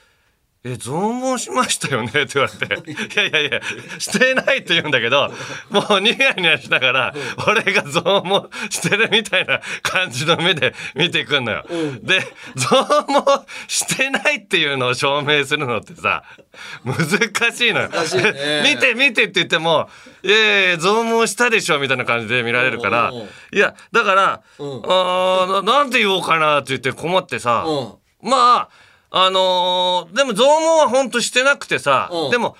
[0.64, 3.61] え増毛しましたよね」って言われて「いやいやいや
[3.98, 5.33] してない」って言うんだけど
[5.70, 7.14] もうニヤニヤしながら
[7.48, 11.64] 俺が増毛してるみたいな感じの目で見てくんのよ。
[11.68, 12.05] うん。
[12.05, 12.20] で
[12.55, 16.22] 増毛してないっていうのを証明するのってさ
[16.85, 17.90] 難しいのよ。
[18.62, 19.90] 見て見てって言っても
[20.22, 23.12] 「いやいや増毛したでしょ」みたいな感じで見られるから
[23.53, 24.83] いやだから、うん。
[24.85, 28.31] あーななんて言おうかなって言って困ってさ、うん。
[28.31, 28.68] まあ
[29.14, 32.31] あのーでも増毛はほんとしてなくてさ、うん。
[32.31, 32.57] でも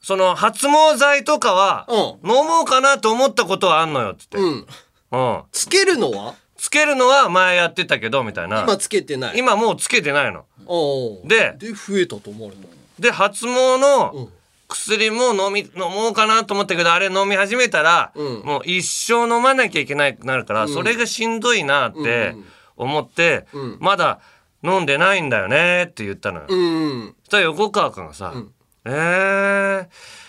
[0.00, 1.92] その発毛剤とかは、う
[2.26, 4.66] 飲もうかなと思ったことはあんのよっつって、うん。
[5.12, 5.42] うん。
[5.50, 6.34] つけるのは？
[6.56, 8.62] つけるのは前やってたけどみたいな。
[8.64, 9.38] 今つけてない。
[9.38, 10.44] 今もうつけてないの。
[11.24, 12.68] でで増えたと思われた
[13.00, 13.80] で発毛うん。
[13.80, 14.28] の
[14.68, 18.42] 薬も飲み飲もうかなと思ったけどあれ飲み始めたら、うん。
[18.44, 22.36] もう一生飲まなきゃいけないくなるから、それがしんどいなって
[22.76, 23.78] 思って、うん。
[23.80, 24.20] まだ
[24.62, 26.46] 飲んでないんだよねって言ったのよ。
[26.48, 28.50] うんそしたら横川君がさ「ん。
[28.84, 29.86] えー、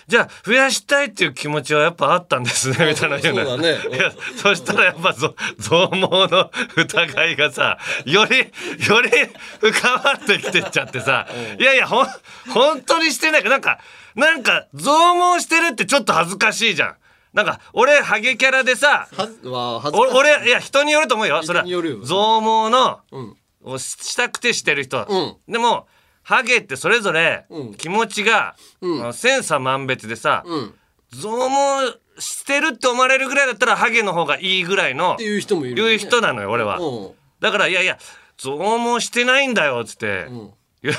[0.07, 3.47] じゃあ増やしたいっていう気持ちはやっぱあったんですね」みたいな言うのよ。
[3.49, 3.97] そうだね。
[3.97, 9.09] いやそしたらやっぱぞ増毛の疑いがさよりより
[9.71, 12.07] 深まってきてっちゃってさいやいやほん
[12.49, 13.43] 本当にしてない。
[13.43, 13.79] なんか
[14.15, 14.91] なんか増
[15.35, 16.95] 毛してるってちょっと恥ずかしいじゃん。
[17.33, 20.15] なんか俺ハゲキャラでさはわ恥ずかしい。
[20.15, 21.43] お俺いや人によると思うよ。
[21.43, 25.87] それは人によるよ増毛の、うんをししたくてしてる人、うでも
[26.23, 27.73] ハゲってそれぞれうん。
[27.75, 29.13] 気持ちが、うん。
[29.13, 30.73] 千差万別でさ、うん。
[31.11, 35.93] 増毛してるって思われるぐらいだったらハゲの方がいいぐらいのっていう人もいるよね。
[35.93, 37.11] いう人なのよ俺は、うん。
[37.39, 37.97] だからいやいや
[38.37, 40.51] 増毛してないんだよっつって、ん。
[40.81, 40.93] 言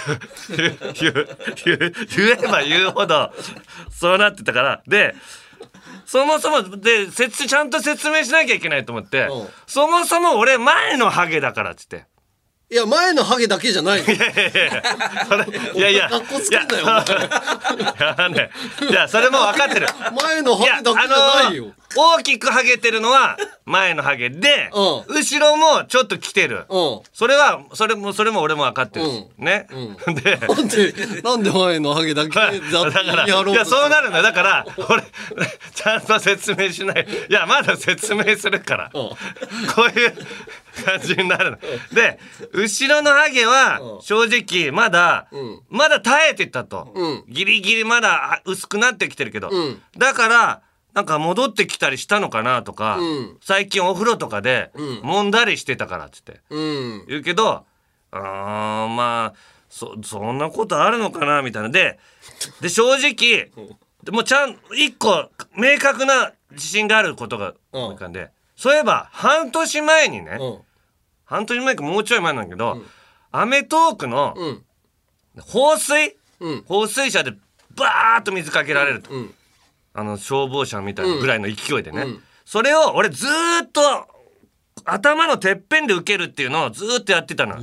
[2.33, 3.33] えば言うほど
[3.91, 4.83] そうなってたから。
[4.87, 5.15] で
[6.07, 9.49] そもそもで説ちゃんと説明しなきゃいけないと思って、うん。
[9.69, 12.07] そもそも俺前のハゲだからっつって。
[12.73, 14.05] いや前のハゲだけじゃないい
[15.81, 18.51] やいやかっこつけんなよいやいやね
[18.89, 18.93] い。
[18.93, 19.89] やそれも分かってる。
[20.23, 21.73] 前のハゲだけじゃないよ。
[21.97, 27.01] 大きくハゲてるのは前のハゲで、う後ろもちょっと来てる、うん。
[27.13, 29.67] それはそれもそれも俺も分かってるし、ね、
[30.07, 34.23] でなんでなんで前のハゲだけ だからやろうといやそうなるんだよ。
[34.23, 35.03] だから俺
[35.75, 37.07] ちゃんと説明しない。
[37.29, 39.17] いやまだ説明するから、こ
[39.79, 40.15] ういう
[40.85, 41.59] 感じになるの。
[41.93, 42.19] で
[42.53, 45.63] 後ろのハゲは正直まだ、ん。
[45.69, 47.25] まだ耐えてたと、うん。
[47.29, 49.83] ギリギリまだあ薄くなってきてるけど、うん。
[49.97, 50.63] だから
[50.95, 53.37] なんか戻ってきたりしたのかなとか、うん。
[53.41, 54.79] 最近お風呂とかでん。
[55.07, 56.41] 揉んだりしてたからっつって。
[56.51, 57.05] うん。
[57.07, 57.65] 言うけど
[58.13, 61.69] あーまあそそんなことあるのかなみたいな。
[61.69, 61.99] で
[62.61, 63.51] で正直
[64.03, 68.31] でもうちゃん一個明確な自信があることが浮かんで、
[68.61, 70.59] そういえば半年前にね、うん。
[71.25, 72.83] 半年前かもうちょい前なんだけど、
[73.33, 74.63] アメトークのうん。
[75.41, 76.65] 放水、うん。
[76.67, 77.31] 放水車で
[77.75, 79.35] バーッと水かけられると、うん。
[79.95, 82.23] あの消防車みたいなぐらいの勢いでね、うん。
[82.45, 83.81] それを俺ずーっと
[84.85, 87.55] 頭のてっぺんで受けるっていうのをずーっとやってたの、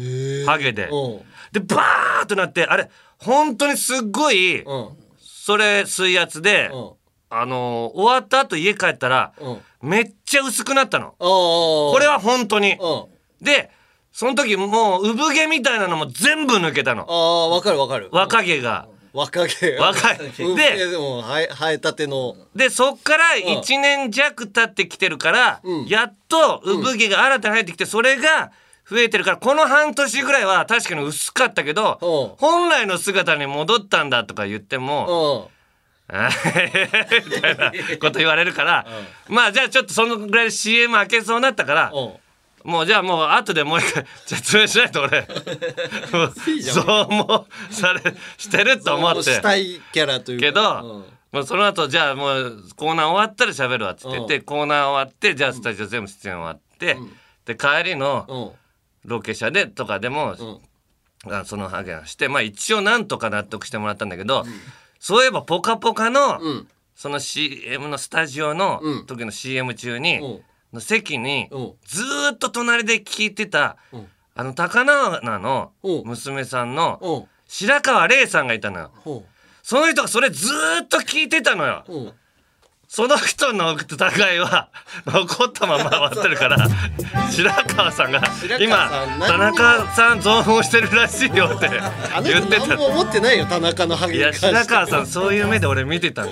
[0.48, 0.90] ハゲで。
[0.92, 1.22] うん。
[1.52, 4.90] でバーッとなってあれ本当にすっごいうん。
[5.20, 6.92] それ水圧で、うん。
[7.30, 11.08] あのー終わった後家帰ったら、うんめっちゃ薄くなったの。
[11.08, 12.74] あここれは本当に。
[12.74, 13.44] う。
[13.44, 13.70] んで
[14.12, 17.06] その時もう産毛みたいなのも全部抜けたの。
[17.08, 18.10] ああわかるわかる。
[18.12, 18.88] 若毛が。
[19.14, 22.36] 若毛若いうんででも生え生えたての。
[22.56, 25.86] でそっから1年弱経ってきてるから、うん。
[25.86, 28.52] やっと産毛が新たに入ってきてそれが
[28.90, 32.06] 増えてるからこの半年ぐらいは確かに薄かったけどう。
[32.06, 35.52] ん本来の姿に戻ったんだとか言っても。
[36.10, 38.86] みたいなこと言われるから、
[39.28, 42.72] まあじゃあちょっとそのぐらい CM 開けそうになったから、うん。
[42.72, 45.28] もうじゃあもう後でもう一回説明しないと俺。
[46.64, 48.02] そうもされ
[48.38, 49.24] してると思って。
[49.24, 50.46] したいキャラというか。
[50.46, 51.06] けど、うん。
[51.32, 56.98] もうその後じゃあもうコーナー終わったら喋るわっつって言って、コーナー終わってじゃあスタジオ全部出演終わって、
[57.46, 58.68] で帰りのうん。
[59.08, 60.36] ロケ車でとかでも、
[61.26, 64.46] あそのハゲをしてまあ一応なんとか納得してもらったんだけど、
[65.00, 66.68] そういえば「ぽかぽか」の、うん。
[66.96, 69.06] その CM のスタジオのうん。
[69.06, 70.42] 時の CM 中に、うん。
[70.74, 71.74] の席に、うん。
[71.86, 74.08] ずーっと隣で聞いてた、ん。
[74.36, 76.04] あの高輪のうん。
[76.06, 77.24] 娘さんのうん。
[77.48, 78.92] 白川玲さんがいたのよ。
[79.06, 79.26] うん。
[79.64, 81.84] その人がそれずーっと聞いてたのよ。
[81.88, 82.14] うん
[82.90, 84.70] その人の疑いは
[85.06, 86.58] 残ったまま終わってるから
[87.30, 88.90] 白川さんが白今
[89.28, 91.70] 田中さん増毛してるらしいよって
[92.24, 92.80] 言ってた。
[92.80, 96.32] 思ってないよ田中のハゲいや白川さんそういう目で俺見てたん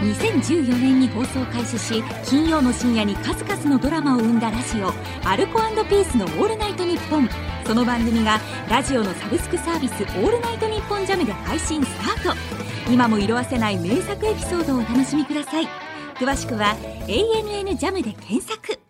[0.00, 4.92] 2014年に放送開始し金曜の深夜に数々のドラマを生んだラジオ
[5.28, 7.28] 「アルコピースのオールナイトニッポン」
[7.66, 12.36] その番組がラジオのサブスクサービス「オールナイトニッポンジャムで配信スタート
[12.90, 15.68] 今も色あせない名作エピソードをお楽しみください
[16.14, 16.74] 詳しくは
[17.06, 18.80] 「ANN ジャムで検索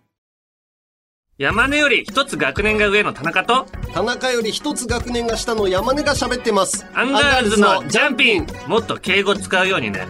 [1.38, 10.06] 山根より一つ学年が上の田中と田中より一つ学年が下の山根が喋ってますアンガールズのジャンピンもっと敬語使うようにね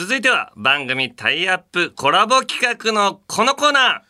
[0.00, 4.02] 続いては番組タイアップコラボ企画のこのコーナ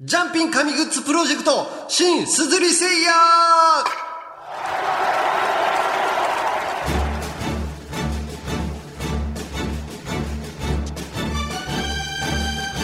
[0.00, 0.04] ー。
[0.04, 3.12] ジャンピン神グッズプロジェクト新すずりせいや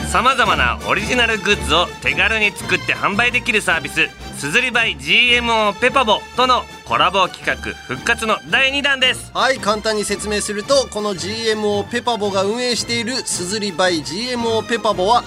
[0.07, 4.09] さまざまなオリジナルグッズを手軽に作って販売できるサービス
[4.39, 9.31] すずりバイ GMO ペパボとのコラボ企画復活の第2弾です。
[9.33, 15.25] はい簡単に説明するとこの GMO ペパボが運営しているすずりバイ GMO ペパボは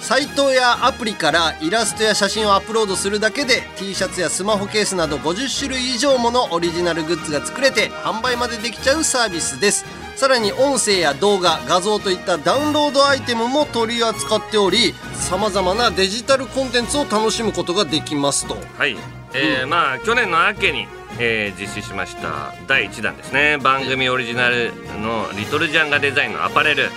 [0.00, 9.84] サイトやアプリからイラストや写真をアップロードするだけで T シャツやスマホケースなど50種類以上ものオリジナルグッズが作れて販売までできちゃうサービスです。
[10.16, 18.56] さらに音声や動画画像といったダウンロードアイテムも取り扱っておりさまざまなデジタルコンテンツを楽しむことができますと。
[18.78, 18.96] はい、
[19.34, 20.86] えーまあ去年の秋に、
[21.18, 23.58] えー実施しました第1弾ですね。
[23.58, 26.90] 番組オリジナルのリトルジャンガデザインのアパレル、うん。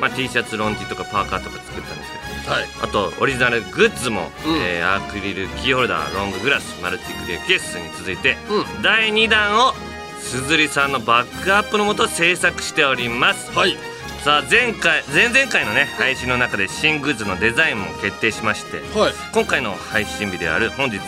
[0.00, 2.64] まあ、T シャツロンティとかパーカーとか作ったんですけどはい。
[2.82, 4.56] あとオリジナルグッズも、うん。
[4.56, 9.72] えーアクリルキーホルダーロンググラスマルチクリアケースに続いて、う第2弾を
[10.20, 13.50] 鈴木さんのバックアップのもと制作しております。
[13.56, 13.76] はい。
[14.22, 19.12] さあ前回前々回のね配信の中で新グッズのデザインも決定しましてはい。
[19.32, 20.98] 今回の配信日である本日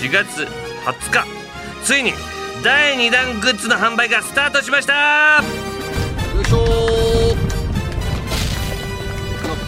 [0.00, 0.42] 4月
[0.84, 1.24] 20日。
[1.84, 2.12] ついに
[2.62, 5.42] 第2弾グッズの販売がスタートしました。
[6.34, 7.34] よいしょ。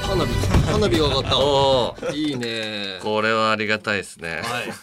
[0.02, 0.32] 花火
[0.70, 2.12] 花火が上がった。
[2.14, 2.98] いいね。
[3.02, 4.42] これはありがたいですね。
[4.44, 4.72] はい。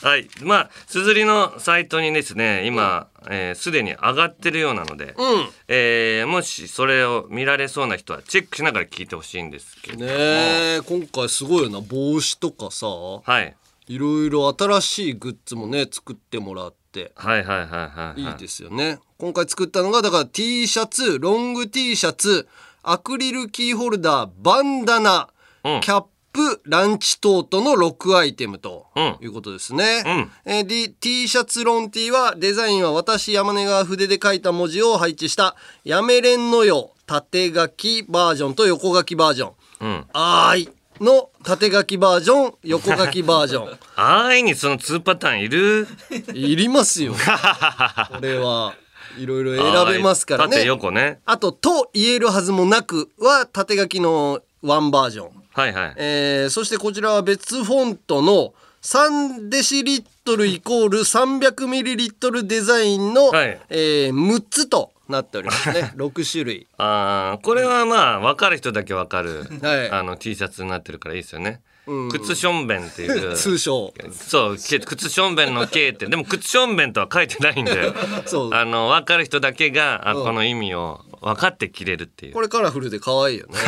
[0.00, 0.28] はい。
[0.42, 5.48] まあすずりのサイトにですね今すで、えー既に上がってるようなので、うん。
[5.66, 11.80] えーもしそれを見られそうな人はチェックしながら聞いてほしいんですけど、ねえ今回すごいよな。
[11.80, 12.86] 帽子とかさ。
[12.86, 13.54] はい
[13.88, 17.12] いろいろ新しいグッズもね作ってもらって。
[17.16, 18.32] はいはいはいはいはい。
[18.32, 18.98] いいですよね。
[19.18, 22.46] 今回作ったのがだから T シャツロング T シャツ
[22.82, 25.28] アクリルキーホルダーバンダナ、
[25.64, 25.80] うん。
[25.80, 29.16] キャップランチトートの6アイテムとうん。
[29.20, 30.30] いうことですね、うん。
[30.44, 39.52] えー T シャツロン T はデザインは私山根が筆で書いた文字を配置したやめれんのよ縦書きバージョンと横書きバージョン。
[39.80, 40.06] うん。
[40.12, 40.68] あーい
[41.00, 43.78] の縦書きバージョン横書きバージョン。
[43.96, 45.86] 安易にその2パターンいる？
[46.34, 47.14] いりますよ。
[48.10, 48.74] これは
[49.18, 50.56] いろいろ選べますからね。
[50.56, 51.20] 縦横ね。
[51.26, 55.94] あと「と言えるはずもなく」は縦書きのワンバージョン、はいはい。
[55.96, 63.60] えーそしてこちらは別フォントの3デシリットルイコール300ミリリットルデザインの、はい。
[63.70, 65.92] えー6つとなっておりますね。
[65.96, 66.66] 6種類。
[66.76, 69.90] あーこれはまあ分かる人だけ分かる、はい。
[69.90, 72.08] あの T シャツになってるからいいですよね、うん。
[72.10, 73.34] 靴しょんべんっていう。
[73.36, 73.92] 通称。
[74.12, 76.06] そうけ靴しょんべんの K って。
[76.06, 77.92] でも靴しょんべんとは書いてないんで。
[78.26, 78.54] そう。
[78.54, 80.24] あの分かる人だけがあうん。
[80.24, 82.32] この意味を分かって着れるっていう。
[82.34, 83.58] これカラフルで可愛いよね。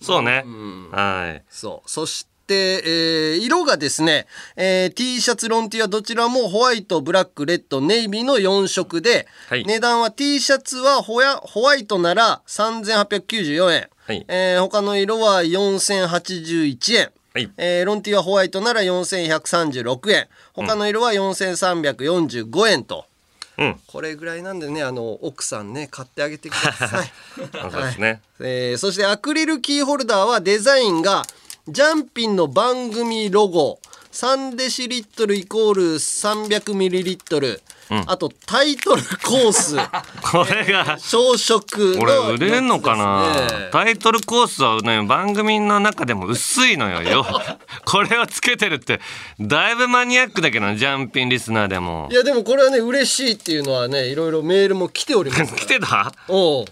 [0.00, 0.44] そうね、
[0.92, 1.44] はい。
[1.48, 1.90] そう。
[1.90, 4.26] そして、えー色がですね、
[4.56, 9.64] えー T シャツロン T はどちらもホワイト、ブラック、レッド、ネイビーの4色で、はい。
[9.64, 14.24] 値段は T シャツはホヤホワイトなら3894円、はい。
[14.28, 17.10] えー他の色は4081円。
[17.34, 17.50] はい。
[17.56, 20.28] えーロンティはホワイトなら4136円。
[20.52, 23.06] 他の色は4345円と、
[23.58, 23.80] うん。
[23.86, 27.12] これぐらいなんでねあの奥さんね買ってあげてください。
[27.70, 31.22] そうですね、えーそしてアクリルキーホルダーはデザインが
[31.66, 33.78] ジャンピンの番組ロゴ
[34.12, 37.58] 3デシリットルイコール300ミリリットル、
[38.06, 39.76] あとタイトルコース。
[40.20, 47.00] これが小食のこれ売れんのかな、タイトルコースはね番組の中でも薄いのよ。
[47.02, 47.26] よ。
[47.86, 49.00] これをつけてるって
[49.40, 52.10] だいぶマニアックだけどねジャンピンリスナーでも。
[52.12, 56.12] いやでもこれはね嬉しいっていうのはねいろいろメールも来ております 来てた？
[56.28, 56.66] お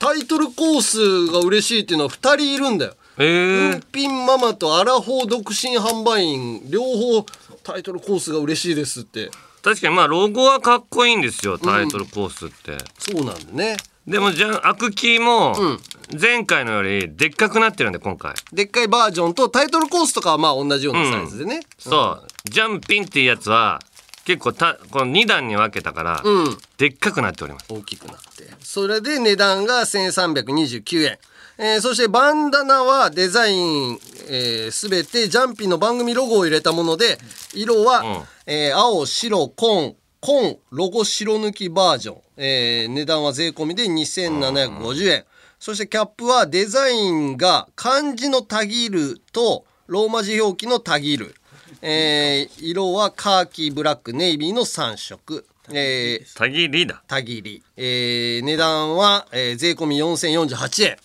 [0.00, 3.74] タイトルコースが嬉しいっていうのは2人いるんだよえー。
[3.74, 7.26] 運品ママとアラフォー独身販売員両方
[7.62, 9.30] タイトルコースが嬉しいですって。
[9.62, 13.76] 確かにまあロゴはかっこいいんですよタイトルコースって、そうなんだね。
[14.06, 15.80] でもじゃあアクキーもん。
[16.20, 22.26] 前回のよりでっかくなってるんで今回、でっかいバージョンとタイトルコースとかはまあ同じようなサイズでね、そう。
[22.44, 23.80] ジャンピンっていうやつは
[24.26, 26.58] 結構たこの2段に分けたから、うん。
[26.76, 27.66] でっかくなっております。
[27.70, 28.50] 大きくなって。
[28.60, 31.18] それで値段が1329円
[31.58, 33.98] えーそしてバンダナはデザイン、
[34.28, 37.18] えー、全てジャンピンの番組ロゴを入れたもので
[37.54, 38.22] 色は、うん。
[38.46, 45.24] えー青白紺紺ロゴ白抜きバージョン、えー値段は税込みで2750円。
[45.60, 51.34] そしてキャップはデザインが漢字のたぎるとローマ字表記のたぎる、
[51.82, 57.02] えー色はカーキブラックネイビーの3色、えーたぎりだ。
[57.06, 60.96] たぎり、えー値段は、えー税込み4048円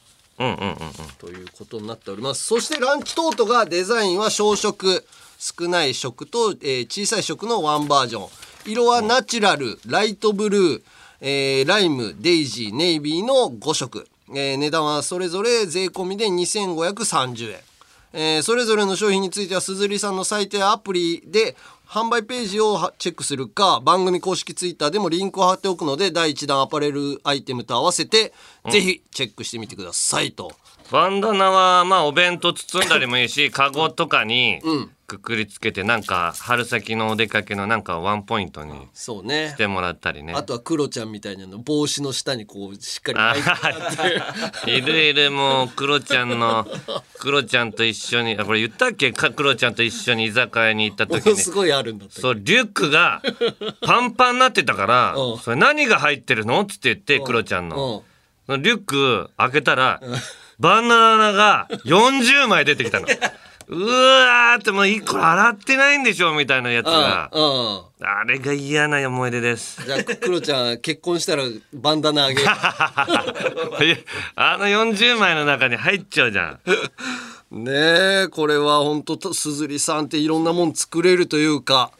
[1.20, 2.46] ということになっております。
[2.46, 5.06] そしてランチトートがデザインは小食
[5.38, 8.30] 少ない食と、えー小さい食のワンバージョン。
[8.72, 10.82] 色はナチュラルライトブルー、
[11.22, 17.60] えーライムデイジーネイビーの5色、えー値段はそれぞれ税込みで2530円。
[18.14, 21.56] えーそれぞれの商品については鈴木さんのサイトやアプリで
[21.90, 28.32] 販売ページをはチェックするか番組公式ツイッターでもリンクを貼っておくので第1弾アパレルアイテムと合わせて、
[28.70, 30.52] ぜひチェックしてみてくださいと。
[30.92, 34.62] バンダナはまあお弁当包んだりもいいしカゴとかに
[35.10, 39.50] くくりつけてなんか春先のお出かけのなんかワンポイントにそうね。
[39.50, 40.34] してもらったりね。
[40.36, 44.72] あとはクロちゃんみたいなの帽子の下にこうしっかりあ巻いてもらって。
[44.78, 46.68] いるいるもうクロちゃんの
[47.18, 49.12] クロちゃんと一緒にあこれ言ったっけ？
[49.12, 51.36] かクロちゃんと一緒に居酒屋に行った時に。
[51.38, 53.22] すごいあるんだそうリュックが
[53.82, 58.04] パンパンになってたからうん「それ何が入ってるの?」っつって言ってクロちゃんの。
[58.48, 60.02] リュック開けたら
[60.60, 63.08] バナナが40枚出てきたの。
[63.72, 67.30] うわーってもう一個洗ってないんでしょみたいなやつが。
[67.32, 67.48] うんう
[67.82, 67.82] ん。
[68.02, 69.86] あれが嫌な思い出です。
[69.86, 72.48] じゃあクロちゃん 結婚したらバンダナあげる
[74.36, 76.60] あの40枚の中に入っちゃうじゃん。
[77.64, 77.72] ね
[78.24, 81.92] えこれは本当とすずりさんっていろんなもん作れるというか。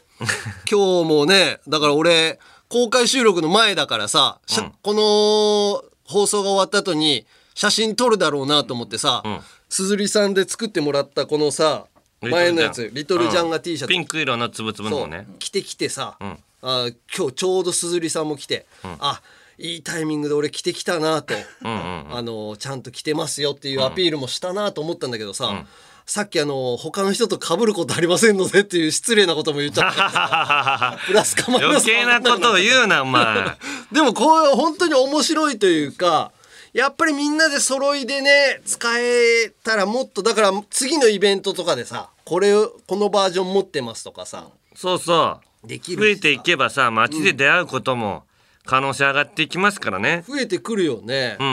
[0.70, 11.86] 今日もねだから俺公開収録の前だからさ、しゃこの放送が終わった後に写真撮るだろうなと思ってさ、すずりさんで作ってもらったこのさ
[12.20, 13.90] 前のやつリトルジャンが T シャツ。
[13.90, 15.26] ピンク色のつぶつぶのね。
[15.38, 16.38] 着てきてさ、ん。
[16.62, 19.22] あ今日ちょうどすずりさんも来て、あ
[19.58, 25.64] いいタイミングで俺着てきたなと、あのちゃんと着てますよっていうアピールもしたなと思ったんだけどさ、
[26.04, 30.98] さっきあの他の人と被ることありませんのでっていう失礼なことも言っちゃった。
[31.06, 33.56] プラスかマイナ余ス計なことを言うなお前。
[33.92, 36.32] でもこう本当に面白いというか
[36.72, 45.66] やっぱりみんなで揃いでね使えたらもっとだから次のイベントとかでさこれをこのバージョン持ってますとかさそうそう。
[45.66, 48.24] できる増えていけばさ街で出会うことも
[48.64, 50.24] 可能性上がっていきますからね。
[50.26, 51.46] 増えてくるよね、うん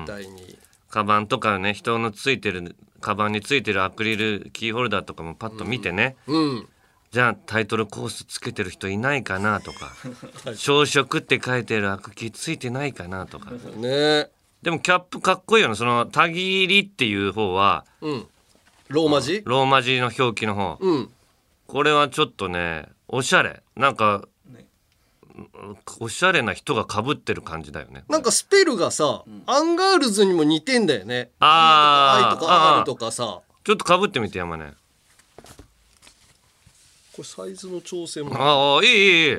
[0.00, 0.06] うん。
[0.06, 0.58] 絶対に。
[0.88, 6.68] カバンとかね人のついてるカバンについてるアクリルキーホルダーとかもパッと見てね、うん。
[7.10, 9.92] じゃあタイトルコースつけてる人いないかなとか。
[10.56, 13.50] 朝食って書いてるアクキーついてないかなとか。
[13.50, 14.28] ね
[14.62, 15.74] でもキャップかっこいいよね。
[15.74, 18.26] その「たぎり」っていう方はうん。
[18.88, 19.42] ローマ字？
[19.44, 20.76] ローマ字の表記の方。
[20.80, 21.10] うん。
[21.66, 23.62] これはちょっとねおしゃれ。
[23.76, 24.26] なんか
[26.00, 28.04] おしゃれな人がかぶってる感じだよね。
[28.08, 31.30] なんかスペルがさ、アンガールズにも似てんだよね。
[31.38, 32.34] あー。
[32.34, 33.40] I とか R とかさ。
[33.64, 34.66] ちょっとかぶってみて山根。
[34.66, 34.72] こ
[37.18, 38.34] れサイズの調整も。
[38.34, 39.38] ああいいいいいい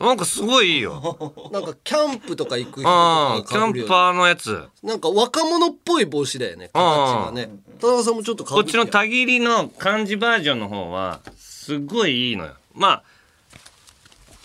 [0.00, 1.18] なんかすごいいいよ。
[1.52, 3.82] なんかキャンプとか行く人ああキャとか被るよね。
[3.84, 4.64] ンパーのやつ。
[4.82, 6.80] なんか若者っぽい帽子だよね形
[7.26, 7.50] がね。
[7.78, 12.54] 田中さんもちょっと被こっちのたぎりの漢字バージョンの方はすごいいいのよ。
[12.74, 13.02] まあ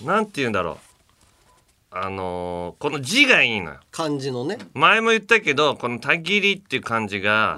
[0.03, 0.77] なんて言うんだろう。
[1.97, 3.79] あのーこの字がいいのよ。
[3.91, 4.57] 漢字のね。
[4.73, 7.57] 前も言ったけどこの「たぎり」っていう漢字が、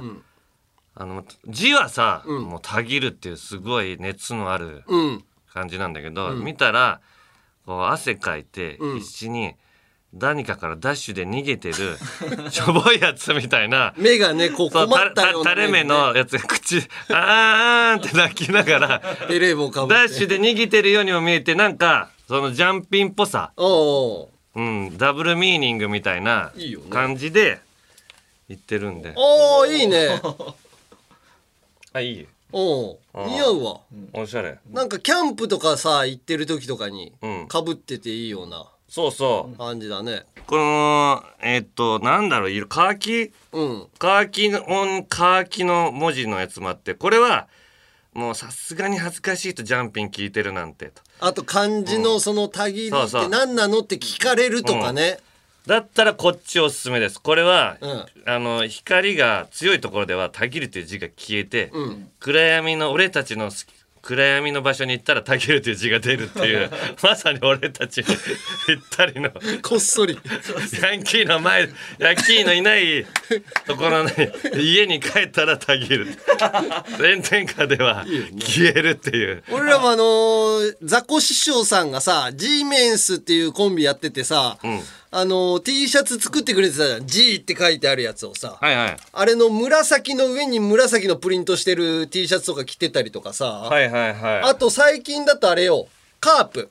[0.93, 5.23] あの字はさ、もう「たぎる」っていうすごい熱のあるうん。
[5.51, 7.01] 感じなんだけど、見たら
[7.67, 9.53] こう汗かいて必死に
[10.13, 11.97] 何かからダッシュで逃げてる
[12.49, 13.93] しょぼいやつみたいな。
[13.97, 20.07] 目がねこう困ったようなた垂れ目のやつが口あーんって泣きながらベレー帽かぶって。
[20.07, 26.53] ダッシュで逃げてるようにも見えてなんかそのジャンピンっぽさ、おううん、ダブルミーニングみたいな
[26.89, 27.59] 感じで
[28.47, 29.11] 言ってるんで。
[29.17, 30.21] おーいいね。
[31.91, 33.81] あいいおう似合うわ。
[34.13, 34.57] おしゃれ。
[34.71, 37.47] なんかキャンプとかさ行ってる時とかにうん。
[37.47, 39.57] かぶってていいようなそうそう。
[39.57, 40.25] 感じだね。
[40.45, 43.33] このえっとなんだろう色カーキ？
[43.51, 43.87] うん。
[43.99, 44.61] カーキの
[45.09, 47.47] カーキの文字のやつもあってこれは
[48.13, 51.01] もうさすがに恥ずかしいとジャンピン聞いてるなんてと。
[51.19, 53.29] あと漢字のそのたぎりってそうそう。
[53.29, 55.19] 何なのって聞かれるとかね
[55.67, 57.21] だったらこっちおすすめです。
[57.21, 58.05] これは、うん。
[58.25, 62.09] あの光が強いところでは「たぎる」という字が消えて、うん。
[62.19, 66.71] 暗闇の俺たちの好き暗闇の場所に行ったら「たぎる」という字が出るっていう
[67.03, 68.05] まさに俺たちに
[68.65, 69.29] ぴったりの
[69.61, 70.17] こっそり。
[70.81, 73.05] ヤンキーの前ヤンキーのいない
[73.65, 74.11] ところに
[74.55, 76.07] 家に帰ったらたぎる。
[76.97, 78.05] 炎天下では
[78.39, 79.43] 消えるっていう。
[79.51, 84.79] 俺らもあのーザコ師匠さんがさ G メンスっていうコンビやっててさ、ん
[85.09, 87.07] あのー T シャツ作ってくれてたじゃん。
[87.07, 88.97] G って書いてあるやつをさ、はいはい。
[89.13, 94.41] あれの紫の上に紫のプリントしてる T シャツとか着てたりとかさ、はいはいはい。
[94.41, 95.87] あと最近だとあれよ。
[96.19, 96.69] カープ。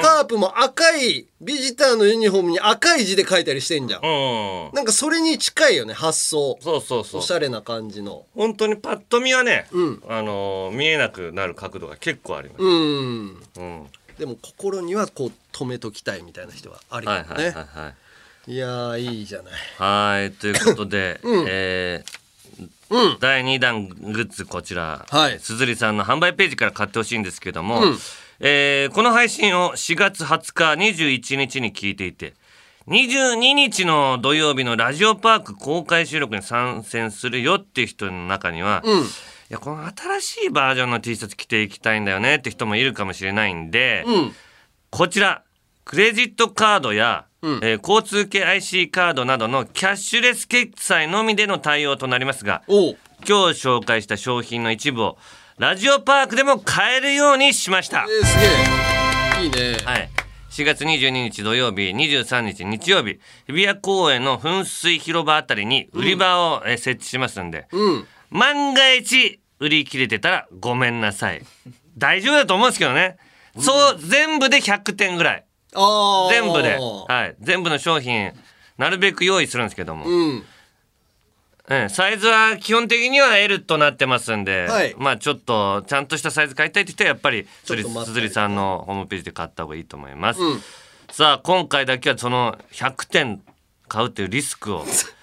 [0.00, 6.56] カープも赤いビジターのユニフォームに赤い字で書いたりしてんじゃん、うんなんかそれに近いよね発想。
[6.62, 7.20] そうそうそう。
[7.20, 8.24] おしゃれな感じの。
[8.34, 10.02] 本当にパッと見はね、うん。
[10.08, 12.62] あのー見えなくなる角度が結構あります。
[12.62, 13.42] うん。
[13.58, 13.86] うん、
[14.18, 17.92] でも心にはこう止めときたいみたいな人はありはいはいかもね、はいは
[18.48, 18.52] い。
[18.52, 19.52] いやーいいじゃない。
[19.78, 21.46] はいということで、 うん。
[21.48, 22.22] えー
[22.90, 23.16] うん。
[23.20, 25.38] 第2弾グッズこちら、はい。
[25.40, 27.98] すずりさんの販売ページから買ってほしいんですけども、うん。
[28.40, 32.34] えーこの配信を4月20日21日に聞いていて
[32.88, 38.82] 22日の土曜日のラジオパーク公開収録に参戦するよっていう人の中には、
[39.48, 44.34] いやこの新しいバージョンの T シャツ着ていきたいんだよねって人もいるかもしれないんで、うん
[44.92, 45.42] こちら
[45.86, 55.16] クレジットカードや、えー交通系 IC カードなどのキャッシュレス決済のみでの対応となりますがおう今日紹介した商品の一部を
[55.56, 58.04] ラジオパークでも買えるようにしました。
[58.06, 58.44] えー、すげ
[59.40, 60.10] えいいねはい。
[60.50, 71.40] 4月22日土曜日、23日日曜日、日比谷公園の噴水広場あたりに売り場をえー設置しますんで、うん万が一売り切れてたらごめんなさい。
[71.96, 73.16] 大丈夫だと思うんですけどね。
[73.58, 75.44] そう、全部で100点ぐらい。
[76.30, 76.78] 全部で。
[76.78, 77.36] はい。
[77.40, 78.32] 全部の商品、
[78.78, 80.06] なるべく用意するんですけども。
[80.06, 80.44] うん
[81.68, 90.60] うん、サイズは基本的には L となってますんで、はいまあちょっとちゃんとしたサイズ買いたいって人はやっぱりちょっと待ってすずりさんのホームページで買った方がいいと思います、うん
[91.12, 93.42] さあ今回だけはその100点
[93.86, 94.86] 買うっていうリスクを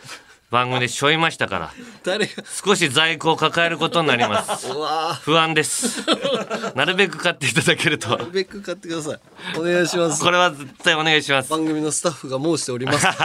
[0.52, 1.72] 番組で背負いましたから。
[2.04, 2.44] 誰が？
[2.66, 4.68] 少し在庫を抱えることになります。
[4.72, 6.04] うわ不安です。
[6.76, 8.08] なるべく買っていただけると。
[8.10, 9.20] ーなるべく買ってください。
[9.60, 10.24] お願いします。
[10.24, 11.52] これは絶対お願いします。
[11.52, 13.06] 番組のスタッフが申しております。
[13.06, 13.16] は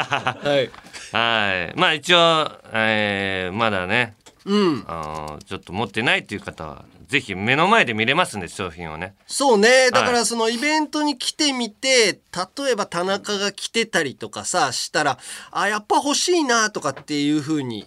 [0.45, 0.71] い。
[1.17, 1.79] はい。
[1.79, 4.15] まあ一応、えーまだね。
[4.45, 4.85] うん。
[4.87, 6.85] あーちょっと持ってないっていう方は
[7.15, 9.15] ぜひ目の前で見れますんで商品をね。
[9.29, 9.93] そうね。
[9.93, 12.19] だかはいらそのイベントに来てみて
[12.59, 15.19] 例えば田中が来てたりとかさしたら
[15.53, 17.87] あやっぱ欲しいなとかっていう風に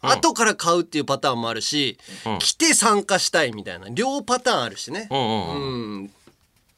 [0.00, 2.38] 後から買うっていうパターンもあるし、うん。
[2.38, 6.00] 来て参加したいみたいな両パターンあるしね、うんうんうん。
[6.02, 6.10] うん。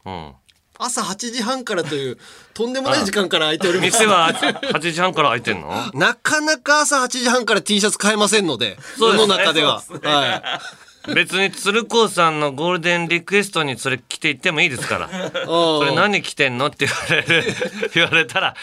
[0.06, 0.32] うん。
[0.78, 2.16] 朝8時半からという
[2.54, 3.92] とんでもない時間から空いております。
[3.92, 5.68] 店は8時半から開いてんの？
[5.92, 15.08] なかなか朝8時半から T シャツ買えませんのでその中では、はい別に鶴光さんのゴールデンリクエストにそれ着ていってもいいですから。
[15.46, 17.44] それ何着てんのって言われる
[17.94, 18.54] 言われたら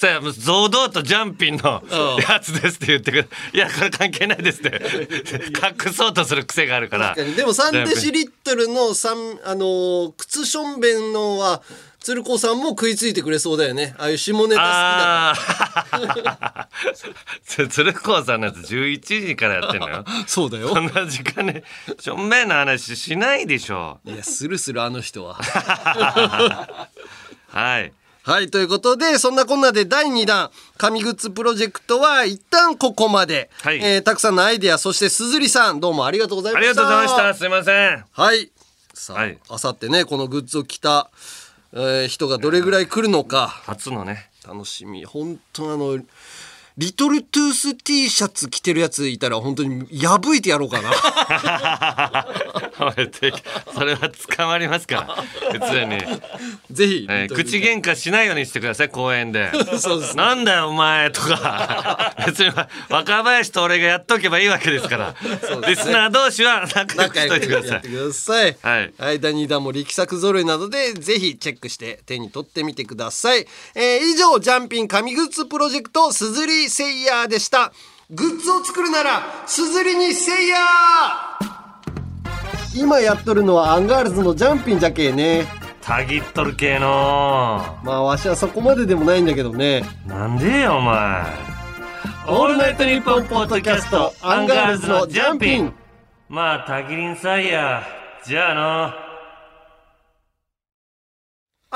[0.00, 1.82] それはもう堂々とジャンピンの
[2.28, 3.28] やつですって言ってくる。
[3.52, 4.80] いやこれ関係ないですって。
[5.86, 7.14] 隠そうとする癖があるから。
[7.14, 11.62] でも3デシリットルの三あのー靴しょんべんのは
[12.04, 13.94] 鶴子さんも食いついてくれそうだよね。
[13.96, 15.34] ああいう下ネタ
[15.90, 16.68] 好きだ
[17.70, 20.04] 鶴光さんのやつ11時からやってんのよ。
[20.06, 20.68] ら そうだよ。
[20.68, 21.62] こんな時間に
[21.98, 24.00] しょんべんの話しないでしょ。
[24.04, 25.36] いやするするあの人は。
[27.48, 27.90] はい。
[28.22, 33.78] はいということでそんなこんなで第2弾神グッズプロジェクトは一旦ここまで、はい。
[33.82, 36.68] えーたくさんのアイデアそしてすずりさんどうもありがとうございました。
[36.68, 37.34] ありがとうございました。
[37.34, 38.04] すいません。
[38.12, 38.50] はい。
[38.92, 39.38] さあ、はい。
[39.48, 41.10] あさってねこのグッズを着た、
[41.76, 43.48] えー人がどれぐらい来るのか。
[43.48, 44.30] 初のね。
[44.46, 45.04] 楽しみ。
[45.04, 45.98] 本当あの
[46.76, 50.90] リトルトゥース T シャツ着てるやついたら本当に破いてやろうかな
[53.74, 55.98] それは捕まりますから普通に、
[56.70, 59.50] ぜひ、えー口喧嘩しないようにしてください公園で。
[59.78, 62.14] そうですなんだよお前とか。
[62.26, 62.50] 別に
[62.88, 65.14] 若林と俺がやっとけばいいわけですから。
[65.68, 67.92] リスナー同士は仲良くしといてください。
[67.92, 68.56] ださい。
[68.62, 68.94] はい。
[68.98, 73.46] はい、第2弾も力作揃いなのでぜひチェックして手に取ってみてください。
[73.74, 77.72] えー以上、ジャンピン神グッズプロジェクトすずりセイヤーでした。
[78.10, 81.33] グッズを作るなら、すずりにセイヤー
[82.74, 85.46] 今やっとるのはアンガールズのジャンピンじゃけえね。
[85.80, 89.84] たぎっとる系のまあ、わしはそこまででもないんだけどね。
[90.06, 91.22] なんでよお前
[92.26, 95.74] オールナイトニッポンポッドキャストアンガールズのジャンピン
[96.28, 97.82] まあたぎりんさいや
[98.24, 98.98] じゃあの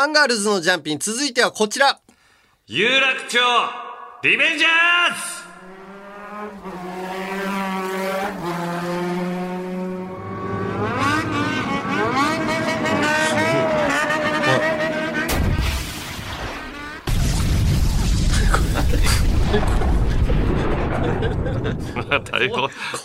[0.02, 2.00] アンガールズのジャンピン、続いてはこちら。
[2.66, 3.38] 有楽町
[4.22, 4.70] リベンジャー
[6.94, 6.97] ズ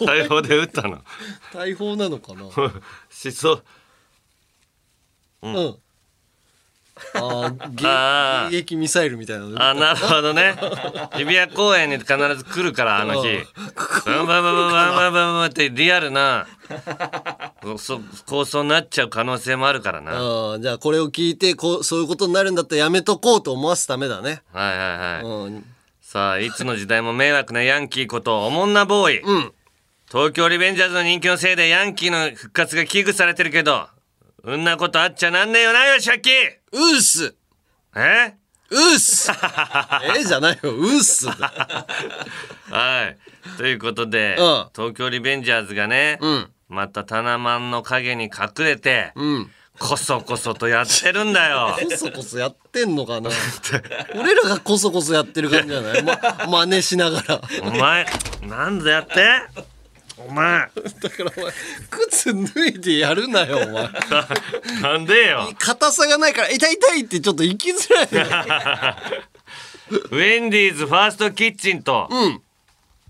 [0.05, 1.01] 大砲で撃ったの
[1.53, 2.43] 大砲なのかな？
[3.09, 3.63] しそう
[5.41, 5.75] うん。
[7.15, 10.55] あーあ撃ミサイルみたいなのあなるほどね
[11.13, 13.39] 日比谷公園に必ず来るからあの日
[14.05, 16.45] バンバンバンバンバンバンバンってリアルな
[17.77, 24.43] そ構想になっちゃう可能性もあるからなはいあーじゃあこれを聞いてこうそういうことになるんだったらやめとこうと思わすためだね。
[24.53, 25.65] はいはい、うん。
[26.01, 29.51] さあいつの時代も迷惑なヤンキーことおもんなボーイ、うん。
[30.13, 33.87] 東京リベンジャーズの人気のせいでヤンキーの復活が危惧されてるけど
[34.43, 36.33] うんなことあっちゃなんねえよなよシャッキー
[36.71, 37.33] うっす
[37.95, 38.35] え？
[38.69, 39.31] うっす
[40.15, 40.71] えじゃないよ。
[40.71, 41.27] うっす。
[41.29, 43.17] はい。
[43.57, 46.51] ということで、うん東京リベンジャーズがね、うん。
[46.69, 49.51] またタナマンの影に隠れて、うん。
[49.77, 53.29] こそこそとやってるんだよ こそこそやってんのかな？
[54.15, 56.17] 俺らがこそこそやってる感じじゃない、ま、
[56.65, 58.05] 真似しながらお前
[58.43, 59.41] なんでやって？
[60.17, 60.69] お前。
[61.01, 61.51] だからお前
[61.89, 63.89] 靴脱いでやるなよお前。
[64.81, 65.53] なんでよ。
[65.57, 68.07] 硬さがないから痛い痛いってちょっと行きづらい。
[69.89, 72.41] ウェンディーズファーストキッチンと、うん。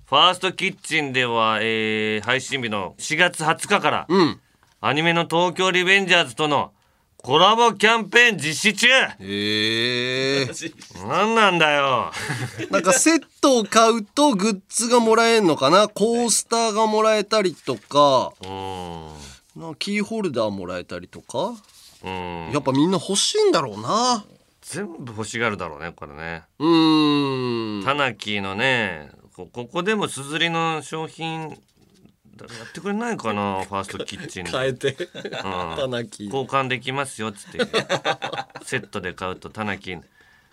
[0.10, 4.39] ファーストキッチンでは、えー配信日の4月20日から、うん。
[4.82, 6.72] アニメの東京リベンジャーズとの
[7.26, 8.88] コラボキャンペーン実施中。
[9.21, 10.45] ええ。
[11.07, 12.11] なんなんだよ。
[12.69, 15.88] なんかセットを買うとグッズがもらえるのかな？
[15.88, 18.34] コースターがもらえたりとか。
[18.43, 19.07] うん。
[19.55, 21.53] なキーホルダーもらえたりとか？
[22.03, 22.51] うん。
[22.51, 24.26] やっぱみんな欲しいんだろうな。
[24.61, 26.43] 全部欲しがるだろうねこれね。
[26.59, 27.86] うーん。
[27.86, 31.57] タナキのねこここでもすずりの商品
[32.39, 34.45] やってくれないかな ファーストキッチン。
[34.45, 34.97] で変えて。
[35.13, 35.31] うん。
[35.41, 36.25] タナキ。
[36.25, 37.59] 交換できますよっつって。
[38.65, 39.97] セットで買うとタナキ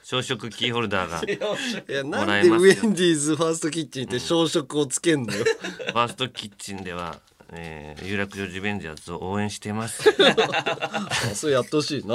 [0.03, 7.21] 朝食キーホルダーがフいやもなんでウェンディーズファーストキッチンって小食をつけんのよ、ァーストキッチンでは、
[7.53, 10.03] えー有楽町リベンジャーズを応援しています。
[10.11, 12.15] あそれやってほしいな。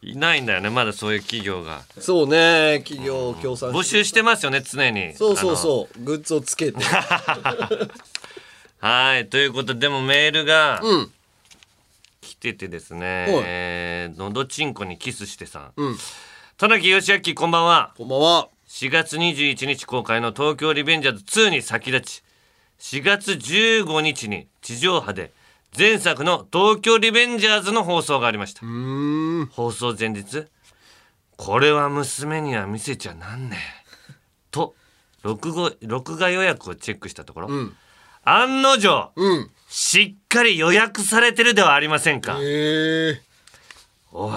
[0.00, 1.82] いないんだよねまだそういう企業が。
[1.98, 5.14] そうね企業協賛募集してますよね常に。
[5.14, 6.02] そうそうそう。
[6.04, 6.78] グッズをつけて。
[6.78, 6.82] う
[8.80, 11.10] はいということででもメールがうん。
[12.20, 13.42] 来ててですね、はい。
[13.46, 15.72] えーのどちんこにキスしてさん。
[15.76, 15.96] うん。
[16.56, 17.94] 田中義明こんばんは。
[17.96, 18.48] こんばんは。
[18.68, 22.22] 4月21日公開の東京リベンジャーズ2に先立ち。
[22.80, 25.32] 4月15日に地上波で
[25.76, 28.64] 前作の東京リベンジャーズの放送がありました。
[28.64, 29.46] うーん。
[29.46, 30.44] 放送前日
[31.36, 34.14] これは娘には見せちゃなんねえ。
[34.50, 34.74] と
[35.22, 37.74] 録画録画予約をチェックしたところ、ん
[38.36, 39.50] 案の定うん。
[39.68, 42.36] しっかり予約されてるではありませんか。
[44.12, 44.32] おい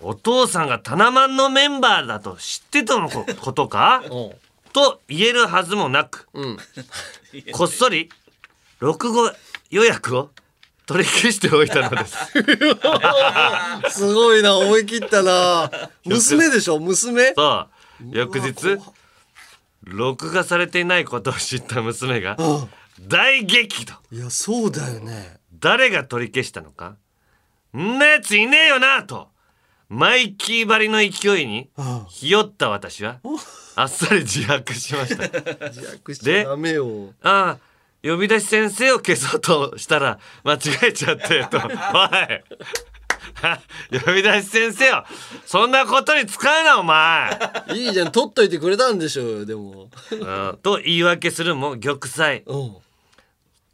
[0.00, 4.02] お父さんがタナマンのメンバーだと知ってたのこ ことか？
[4.04, 4.10] うん。
[4.72, 6.58] と言えるはずもなくうん。
[7.52, 8.08] こっそり
[8.80, 9.34] 録画
[9.70, 10.30] 予約を
[10.86, 12.16] 取り消しておいたのです。
[13.90, 15.70] すごいな思い切ったな。
[16.04, 16.78] 娘でしょ？
[16.80, 17.32] 娘？
[17.34, 17.68] と
[18.10, 18.78] 翌日
[19.84, 22.36] 録画されていないことを知った娘が
[23.08, 23.94] 大激怒。
[24.10, 25.38] いやそうだよね。
[25.58, 26.96] 誰が取り消したのか？
[27.76, 29.28] んなやついねえよなと。
[29.88, 31.68] マイキー張りの勢いに
[32.08, 33.20] ひよった私は
[33.76, 35.24] あっさり自白しました。
[35.68, 37.12] 自白しちゃダメよ。
[37.22, 37.72] ああ
[38.02, 41.58] 呼び出し先生を消そうとしたら間違えちゃってと。
[41.60, 41.68] おい。
[44.04, 45.04] 呼び出し先生を。
[45.44, 47.38] そんなことに使うなお前。
[47.74, 48.12] いいじゃん。
[48.12, 49.90] 取っといてくれたんでしょうよでも。
[50.10, 52.42] うんと言い訳するも玉砕。
[52.46, 52.76] うん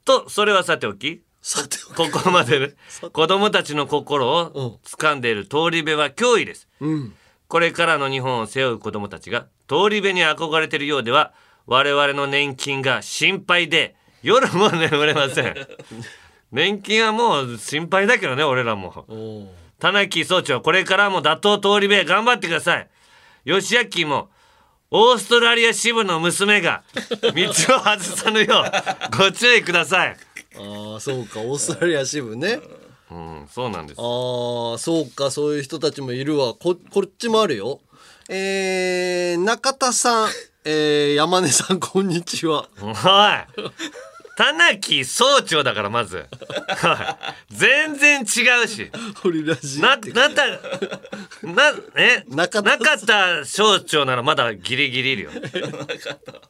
[0.09, 2.71] とそれはさておきさてここまでね
[3.13, 6.67] 子供たちの心を掴んでいる通り部は脅威です。
[6.81, 7.15] うん。
[7.47, 11.35] これからの日本を背負う子供たちが通り部に憧れているようでは
[11.67, 15.55] 我々の年金が心配で夜も眠れません。
[16.53, 19.53] 年金はもう心配だけどね俺らも。
[19.79, 22.89] 田中総長これからも打倒通り部頑張ってください。
[23.45, 24.31] 吉明も
[24.91, 28.65] オーストラリア支部の娘が道を外さぬよ
[29.13, 30.17] うご注意ください。
[30.57, 31.41] ああそうか。
[31.41, 32.59] オーストラリア支部ね。
[33.11, 34.01] うんそうなんです。
[34.01, 35.31] ああそうか。
[35.31, 36.55] そういう人たちもいるわ。
[36.55, 37.81] ここっちもあるよ。
[38.31, 40.29] えー、中田さん。
[40.65, 42.69] えー、山根さんこんにちは。
[42.83, 42.95] おい
[44.39, 46.25] 田中総長だからまず。
[47.51, 48.23] 全然違
[48.65, 48.89] うし。
[49.21, 50.47] ホリラジな、なった、
[51.43, 55.31] な、え、中田中田省庁ならまだギリギリいるよ。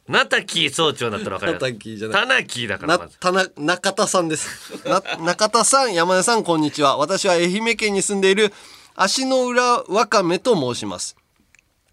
[0.07, 1.57] 中木総長だったらわかるよ。
[1.57, 2.21] 中木じゃない。
[2.21, 3.17] 田中だからなまず。
[3.17, 4.71] たな中田さんです。
[4.87, 6.95] な中田さん山根さんこんにちは。
[6.97, 8.53] 私は愛媛県に住んでいる
[8.93, 11.15] 足の裏わかめと申します。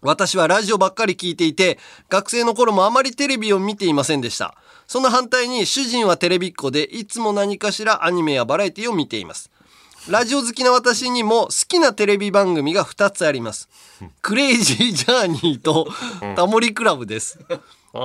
[0.01, 4.55] 私はラジオばっかり聞いていて学生の頃もあまりテレビを見ていませんでした
[4.87, 9.51] その反対に主人はテレビっ子でいつも何かしらアニメやバラエティを見ています。
[10.09, 13.67] ラジオ好きな私にも好きなテレビ番組が2つあります。
[14.21, 15.89] クレイジージャーニーと
[16.37, 17.37] タモリクラブです。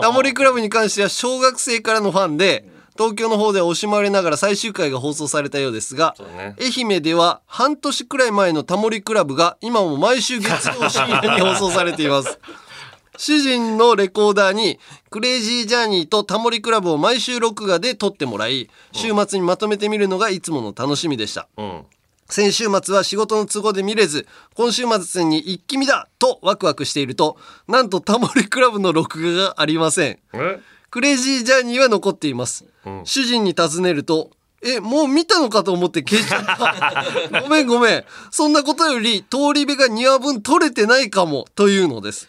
[0.01, 2.65] タモリクラブに関しては小学生からのファンで
[2.97, 6.57] 東京の方では惜しまれながら最終回が放送されたようですが、うね。
[6.61, 12.41] 愛媛では半年くらい前のタモリクラブが今も毎週月曜深夜に放送されています
[13.17, 14.79] 主人のレコーダーに
[15.11, 21.83] クレイジージャーニーとタモリクラブを毎週録画で撮ってもらい週末にまとめてみるのがいつもの楽しみでしたうん。
[22.29, 27.37] 先週末は仕事の都合で見れず今週末に一気見だとワクワクしていると
[27.69, 30.59] なんとタモリクラブの録画がありませんえ？
[30.91, 34.31] クレイジージャーニーは残っています、ん主人に尋ねると
[34.65, 37.41] え、もう見たのかと思って消しちゃった。
[37.43, 38.05] ごめんごめん。
[38.31, 42.29] そんなことより、通り部が2話分取れてないかも、というのです。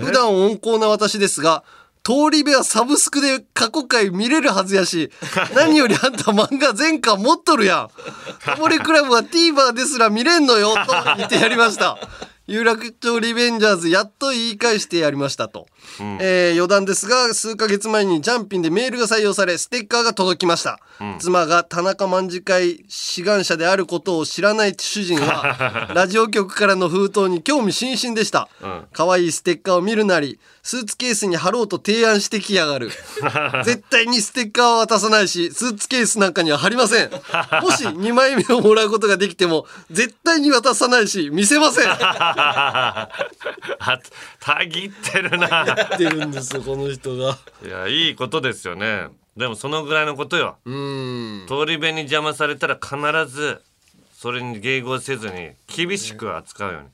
[0.00, 1.64] 普段温厚な私ですが、
[2.02, 5.10] 通り部はサブスクで過去回見れるはずやし、
[5.56, 7.88] 何よりあんた漫画全巻持っとるやん。
[8.44, 11.98] タモリクラブは TVer ですら見れんのよ、と言ってやりました。
[12.46, 15.66] 有楽町リベンジャーズやっと言い返してやりましたと、
[16.20, 20.80] えー余談ですが数ヶ月前にジャンピンでメールが採用されステッカーが届きました、
[21.18, 28.48] 妻が田中卍会志願者であることを知らない主人は ラジオ局からの封筒に興味津々でした、
[28.92, 32.90] 可愛いステッカーを見るなりスーツケースに貼ろうと提案してきやがる。
[33.64, 37.10] 絶対にステッカーは渡さないしスーツケースなんかには貼りません。
[37.60, 41.88] もし2枚目をもらうことができても絶対に渡さないし見せません。
[41.90, 43.08] あ
[44.40, 47.38] たぎってるなってるんですよこの人が。
[47.64, 49.08] いやいいことですよね。
[49.36, 50.56] でもそのぐらいのことよ。
[50.64, 51.44] うん。
[51.48, 52.96] 通り部に邪魔されたら必
[53.32, 53.62] ず
[54.12, 56.88] それに迎合せずに厳しく扱うように、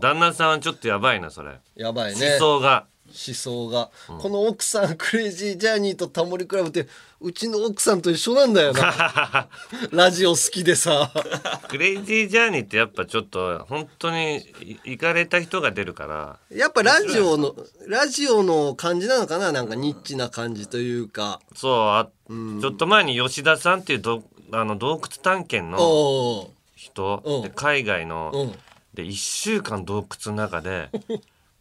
[0.00, 1.58] 旦那さんはちょっとやばいなそれ。
[1.74, 2.36] やばいね。
[2.38, 2.86] 思想が。
[3.06, 6.88] 思想が、この奥さんクレイジージャーニーとタモリクラブって
[7.24, 9.48] うちの奥さんと一緒なんだよな。
[9.92, 11.10] ラジオ好きでさ。
[11.68, 16.38] クレイジージャーニーってやっぱちょっと本当にい行かれた人が出るから。
[16.54, 17.56] やっぱラジオの
[17.86, 19.52] ラジオの感じなのかな？
[19.52, 21.40] なんかニッチな感じというか。
[21.56, 24.22] そうあ、ちょっと前に吉田さんっていうど
[24.52, 27.22] あの洞窟探検の人。
[27.24, 27.38] う。
[27.38, 28.42] んで海外の、う。
[28.48, 28.52] ん
[28.92, 30.90] で1週間洞窟の中で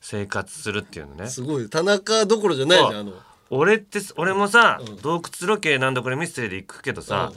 [0.01, 1.29] 生活するっていうのね。
[1.31, 1.69] すごい。
[1.69, 3.13] 田中どころじゃないじゃんあの
[3.55, 7.31] 俺って俺もさ、洞窟ロケなんだこれミステリーで行くけどさ、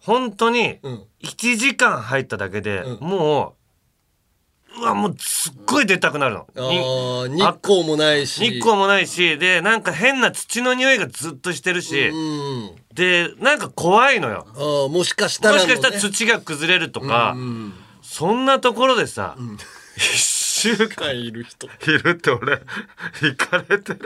[0.00, 1.04] 本当にうん。
[1.22, 6.46] 1時間入っただけで、もううわもうすっごい出たくなるの。
[6.56, 8.40] あにー日光もないし。
[8.40, 12.76] 日光もないしでなんか変な土の匂いがずっとしてるし、うん。
[12.94, 14.46] でなんか怖いのよ。
[14.54, 17.36] あーもしかしたらの、ね、もしかしたら土が崩れるとか、
[18.02, 19.36] そんなところでさ、
[19.96, 20.02] 一
[20.60, 21.66] 週間いる人。
[21.66, 22.60] いるって俺
[23.22, 24.00] 行かれてる。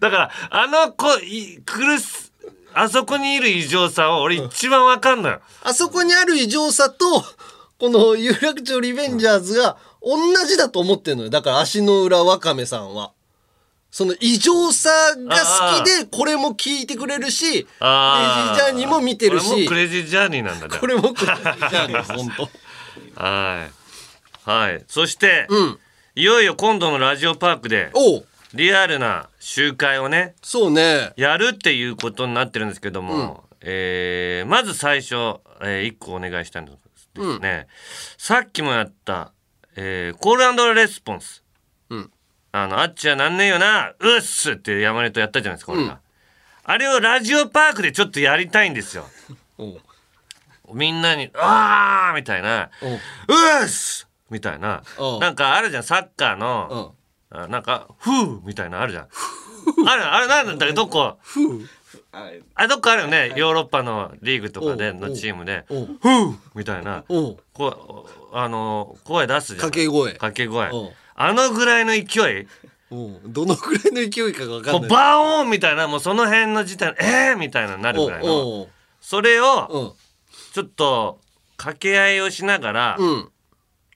[0.00, 2.32] だからあの子い苦す
[2.74, 7.24] あそこにいる異常さを俺一番わかんのよ、あそこにある異常さと
[7.78, 11.30] この有楽町リベンジャーズが同じだと思ってんのよ。
[11.30, 13.12] だから足の裏わかめさんは。
[13.90, 15.36] その異常さが
[15.78, 19.50] 好きでこれも聞いてくれるしクレイジあージャーニーも見てるし。
[19.50, 20.78] 俺もクレイジージャーニーなんだね。
[20.78, 22.42] これもクレイジージャーニー本当。
[23.22, 23.66] は
[24.46, 24.50] い。
[24.50, 24.84] はい。
[24.86, 25.78] そして、うん
[26.18, 28.26] いよいよ今度のラジオパークでおう。
[28.54, 31.12] リアルな集会をねそうね。
[31.16, 35.14] やるっていうことになってるんですけども、えーまず最初、
[35.62, 37.66] え1個お願いしたいんですね、
[38.16, 39.32] さっきもやった、
[39.76, 41.44] えーコールレスポンス、
[41.90, 42.10] うん。
[42.50, 46.00] あのあっちはなんねえよなうっすって山根とやったじゃないですか、俺が。
[46.64, 49.06] あれをラジオパークでちょっとやりたいんですよ。
[49.58, 49.80] おう。
[50.72, 52.70] みんなに「あー!」みたいな。
[52.80, 52.90] おう
[53.60, 54.82] 「うっす!」みたいな。
[54.98, 55.20] うん。
[55.20, 56.94] なんかあるじゃんサッカーうの、
[57.32, 57.36] ん。
[57.38, 59.08] あなんか「ふう」みたいなのあるじゃん。
[59.86, 61.18] あるあれなんだっけどこ？
[62.54, 63.32] あどっかあるよね。
[63.36, 67.04] ヨーロッパのリーグとかでのチームで「おうふう」みたいな。
[67.08, 69.58] おうこうあの声出すじゃん。
[69.58, 70.12] 掛け声。
[70.12, 70.70] 掛け声。
[70.70, 72.00] おうあのぐらいの勢
[72.42, 72.46] い？
[72.90, 74.90] おうどのくらいの勢いかが分かこうんない。
[74.90, 77.36] バーンみたいなもうその辺の時点でえー？
[77.36, 78.68] みたいななるぐらいの。
[79.00, 79.96] それをおう
[80.52, 81.20] ちょっと
[81.56, 83.28] 掛け合いをしながら、うん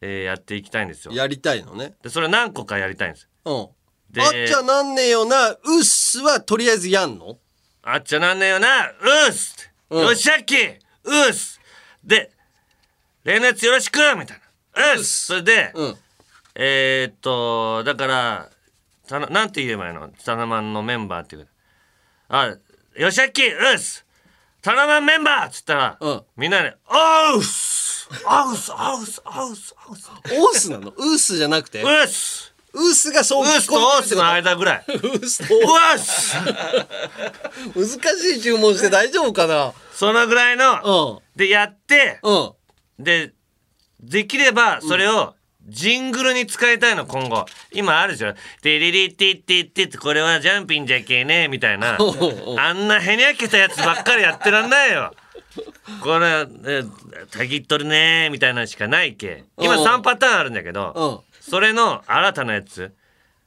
[0.00, 1.12] えーやっていきたいんですよ。
[1.12, 1.94] やりたいのね。
[2.02, 3.28] でそれ何個かやりたいんです。
[3.44, 3.68] うん。
[4.10, 7.38] であっちゃなんねえよなうっすはとりあえずやんの？
[7.82, 8.92] あっちゃなんねえよなう
[9.28, 10.02] っす、うん。
[10.02, 10.68] よしあきう
[11.30, 11.60] っす。
[12.02, 12.30] で
[13.24, 14.40] 例のやつよろしくみたい
[14.74, 14.92] な。
[14.94, 15.26] うっす。
[15.26, 15.96] それで、うん。
[16.54, 18.50] えー、っとだから
[19.06, 20.08] たななんて言えばいいの？
[20.24, 21.50] タナマンのメンバーっていうか。
[22.30, 22.56] あ
[22.96, 24.06] よしあきうっす。
[24.62, 26.22] タナマンメンバーっつったら、うん。
[26.36, 27.89] みんなで「おうっす
[28.26, 30.90] おうっすおうっすおうっすおうっすオースなの？
[30.90, 31.82] ウースじゃなくて？
[31.82, 34.84] うっすウースがそううっすとおうっすの間ぐらい。
[34.88, 35.46] ウース。
[35.48, 36.36] とうわっす
[37.74, 37.86] 難
[38.18, 39.72] しい注文して大丈夫かな？
[39.92, 41.38] そのぐらいの、うん。
[41.38, 42.20] でやって。
[42.22, 42.52] うん。
[42.98, 43.32] で
[44.00, 45.34] できればそれを
[45.66, 47.46] ジングルに使いたいの今後。
[47.72, 51.98] 今あるじゃん「テリリティティティってこれはジャンピンじゃけえね」みたいな
[52.58, 55.12] あんなへにゃけたやつばっかりやってらんないよ
[56.02, 56.84] これえ
[57.30, 61.30] たぎっとるねみたいなのしかないけ今おう3パターンあるんだけどうん。
[61.50, 62.92] それの新たなやつ。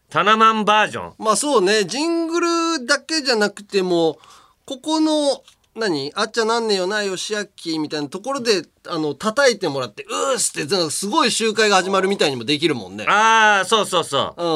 [0.09, 1.13] タナマンバージョン。
[1.17, 2.41] まあそうねジング
[2.77, 4.17] ルだけじゃなくても
[4.65, 5.43] ここの
[5.75, 13.05] 何あっちゃなんねえよなよしあきみたいなところであの叩いてもらってうーすってすごい集会が始まるみたいにもできるもんね。
[13.07, 14.43] ああそうそうそう。
[14.43, 14.49] うん。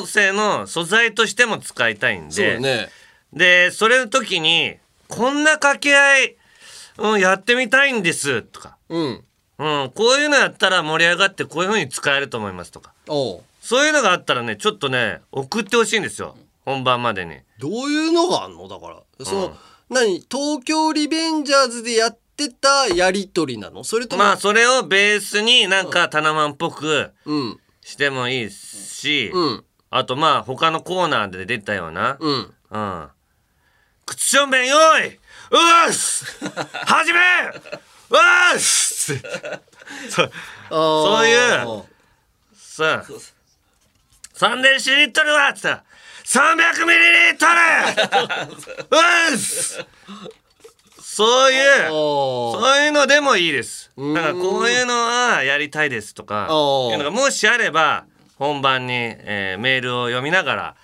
[0.00, 2.52] 音声の素材としても使いたいんで。
[2.52, 2.88] そうね。
[3.32, 4.76] でそれの時に
[5.08, 6.36] こんな掛け合い
[6.98, 9.24] うん、やってみたいんですとか、うん。
[9.56, 12.92] うん、こういうのやったら盛り上がってこういう風に使えると思いますとか。
[13.08, 13.42] おう。
[13.60, 16.36] そういうのがあったらねちょっとね送ってほしいんですよ。
[16.64, 17.36] 本番までに。
[17.58, 18.68] どういうのがあんの？
[18.68, 19.56] だからその、
[19.88, 20.24] 何？
[20.30, 23.84] 東京リベンジャーズでやってたやりとりなの？
[23.84, 27.60] それともまあそれをベースになんかタナマンっぽくうん。
[27.80, 29.64] してもいいし、うん。
[29.90, 32.54] あとまあ他のコーナーで出たような、うん。
[32.70, 33.08] うん。
[34.06, 35.20] 口正面よい
[35.54, 36.24] うーす
[36.84, 37.20] 始め！
[38.10, 39.14] うーす
[40.10, 40.32] そう。
[40.68, 41.84] そういう。
[42.52, 43.04] さ
[44.34, 45.68] 3デシリットルはっつった。
[45.68, 45.84] ら
[46.24, 47.52] 300ミリリットル！
[48.90, 49.86] うーす
[51.00, 51.92] そういう。
[51.92, 53.92] おそういうのでもいいです。
[53.96, 56.48] だからこういうのはやりたいですとか。
[56.50, 58.06] いうのがもしあれば
[58.40, 60.74] 本番に、えーメールを読みながら、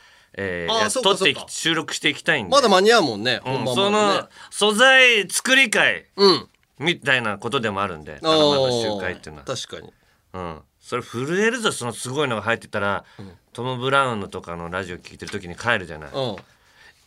[0.42, 2.50] えー撮って収録していきたいんで。
[2.50, 9.44] まだ間に合うもんね、うん本番その素材作り会うんみたいなことでもあるんで、あの集会っていうのは。
[9.44, 9.92] 確かに
[10.32, 10.58] うん。
[10.80, 13.04] それ震えるぞそのすごいのが入ってたら、
[13.52, 16.10] トム・ブラウンのとかのラジオ聞いてる時に帰るじゃない。
[16.10, 16.36] うん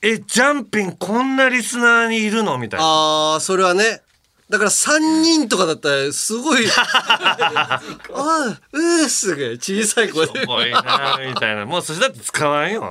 [0.05, 2.57] えジャンピンこんなリスナーにいるの？
[2.57, 2.85] みたいな。
[2.85, 4.02] ああそれはね
[4.49, 7.81] だから3人とかだったらすごい あ
[8.13, 10.41] あうーすげえ小さい声で。
[10.41, 11.65] すごいなみたいな。
[11.65, 12.89] もうそれだって使わんよ。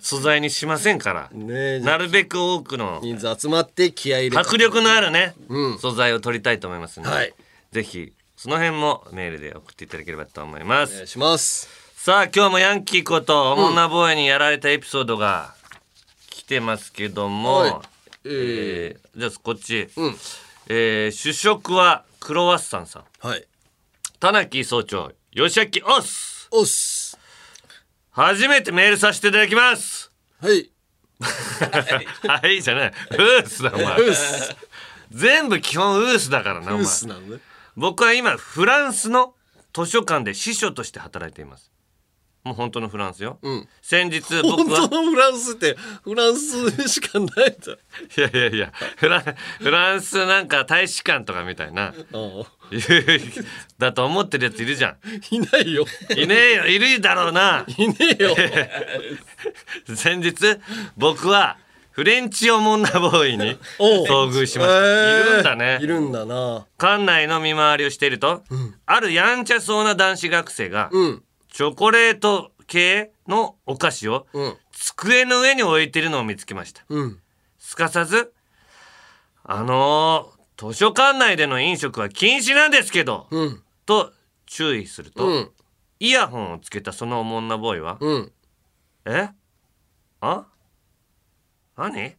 [0.00, 1.28] 素材にしませんから。
[1.32, 5.78] ねなるべく多くの人数集まって気合い入れた迫力のあるね、うん。
[5.78, 7.34] 素材を取りたいと思いますので、はい。
[7.72, 11.68] ぜひその辺もメールで送っていただければと思います、お願いします。
[11.96, 15.54] さあ今日もヤンキーことおもんなボーイにやられたエピソードが
[16.30, 17.95] 来てますけども、はい
[18.28, 20.16] えーじゃあこっち、うん。
[20.68, 23.04] えー主食はクロワッサンさん。
[23.26, 23.44] はい。
[24.18, 26.48] 田中総長吉明オス。
[26.50, 27.18] おっす
[28.10, 30.10] 初めてメールさせていただきます。
[30.40, 30.70] はい。
[31.20, 32.88] はいじゃない。
[32.88, 34.00] ウースだお前。
[34.00, 34.54] うっす
[35.10, 37.38] 全部基本ウースだからなおう前っすなのね。
[37.76, 39.34] 僕は今フランスの
[39.74, 41.70] 図書館で司書として働いています
[42.46, 43.68] もう本当のフランスよ、うん。
[43.82, 49.22] 先日本僕は当のフランスってフランスしかないんだ いやいやいやフラン
[49.58, 51.92] フランスなんか大使館とかみたいな。
[53.78, 54.96] だと思ってるやついるじゃ
[55.32, 55.84] いないよ。
[55.84, 56.66] んいねえよ。
[56.68, 57.64] いるだろうな。
[57.66, 58.36] いねえよ。
[59.96, 60.34] 先日
[60.96, 61.58] 僕は
[61.90, 65.30] フレンチオモンナボーイに遭遇しました、えー。
[65.30, 65.78] いるんだね。
[65.82, 66.66] いるんだな。
[66.78, 68.44] 館内の見回りをしていると、
[68.84, 71.22] あるやんちゃそうな男子学生が、うん
[71.56, 74.56] チョコレート系のお菓子をうん。
[74.72, 76.84] 机の上に置いてるのを見つけました。
[76.90, 77.18] うん。
[77.58, 78.34] すかさず
[79.42, 83.62] 「あのー、図書館内での飲食は禁止なんですけど」うん。
[83.86, 84.12] と
[84.44, 85.50] 注意すると、うん。
[85.98, 88.32] イヤホンをつけたそのおもんなボーイはうん
[89.06, 89.30] 「え？
[90.20, 90.44] あ？
[91.78, 92.16] 何？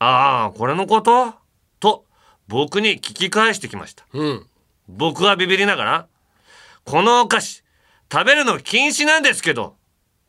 [0.00, 1.32] ああこれのこと?」
[1.80, 2.04] と
[2.46, 4.04] 僕に聞き返してきました。
[4.12, 4.46] うん。
[4.86, 6.08] 僕はビビりながら
[6.84, 7.64] 「このお菓子
[8.10, 9.76] 食べるの禁止なんですけど」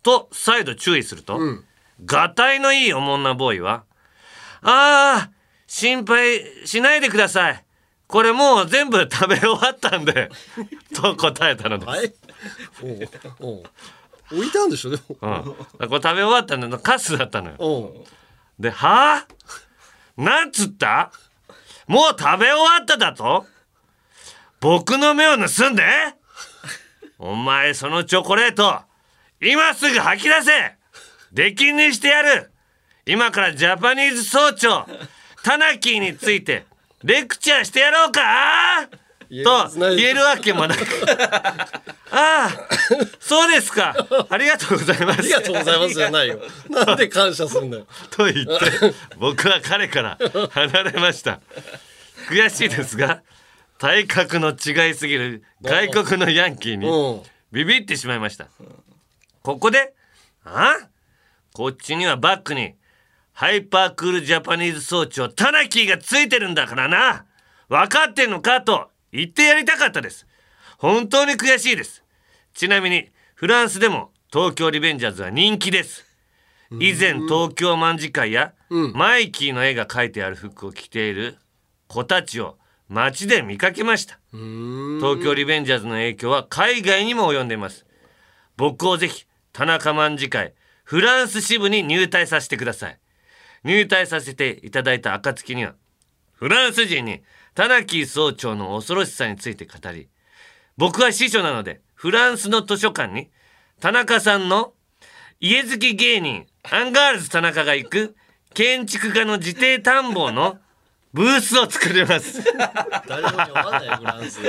[0.04, 1.66] と再度注意すると、うん。
[2.06, 3.84] がたいのいいおもんなボーイは
[4.62, 5.30] 「ああ
[5.66, 7.64] 心配しないでください。
[8.08, 10.30] これもう全部食べ終わったんで」
[10.96, 12.14] と答えたのです、はい。
[14.32, 15.04] 置いたんでしょでも。
[15.22, 18.06] うん、これ食べ終わったのカスだったのよ。
[18.60, 19.28] で「はあ
[20.22, 21.12] なんつった？
[21.88, 23.46] もう食べ終わっただと？
[24.60, 25.84] 僕の目を盗んで？
[27.20, 28.82] お前そのチョコレート
[29.42, 30.52] 今すぐ吐き出せ。
[31.32, 32.52] 出禁にしてやる。
[33.06, 34.86] 今からジャパニーズ総長
[35.44, 36.66] タナキーについて
[37.04, 38.90] レクチャーしてやろうか。
[39.30, 40.82] と言えるわけもなく。
[42.12, 42.50] ああ
[43.20, 43.96] そうですか。
[44.30, 45.20] ありがとうございます。
[45.20, 46.40] ありがとうございますじゃないよ。
[46.70, 47.88] なんで感謝するんだよ。
[48.12, 50.18] と言って僕は彼から
[50.52, 51.40] 離れました。
[52.30, 53.22] 悔しいですが
[53.80, 57.22] 体格の違いすぎる外国のヤンキーにうん。
[57.52, 58.48] ビビってしまいました。
[59.42, 59.94] ここで
[60.44, 60.74] あ？
[61.54, 62.76] こっちにはバックに
[63.34, 67.26] ハイパークールジャパニーズ総長タナキーがついてるんだからな。
[67.70, 70.28] 分かってんのかと言ってやりたかったです。
[70.78, 72.04] 本当に悔しいです。
[72.54, 76.06] ちなみにフランスでも東京リベンジャーズは人気です。
[76.72, 78.54] 以前東京卍会や
[78.94, 81.38] マイキーの絵が描いてある服を着ている
[81.88, 82.58] 子たちを
[82.90, 84.20] 街で見かけました。
[84.32, 87.86] 東京リベンジャーズの影響は海外にも及んでいます。
[88.56, 93.00] 僕をぜひ田中卍会フランス支部に入隊させてください。
[93.64, 95.74] 入隊させていただいた暁には
[96.34, 97.22] フランス人に
[97.54, 100.08] タナキー総長の恐ろしさについて語り
[100.78, 103.30] 僕は司書なのでフランスの図書館に
[103.80, 104.74] 田中さんの
[105.40, 108.16] 家付き芸人アンガールズ田中が行く
[108.54, 110.58] 建築家の自邸探訪の
[111.18, 112.44] ブースを作ります。
[113.08, 114.40] 誰も読まないフランス。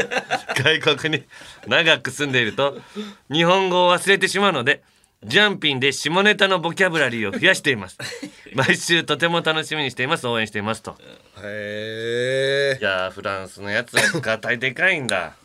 [0.54, 1.24] 外国に
[1.66, 2.76] 長く住んでいると
[3.32, 4.82] 日本語を忘れてしまうので
[5.24, 7.96] ジャンピンで下ネタのボキャブラリーを増やしています。
[8.54, 10.28] 毎週とても楽しみにしています。
[10.28, 10.98] 応援していますと。
[11.42, 12.78] へえ。
[12.78, 15.36] いやーフランスのやつはガタイでかいんだ。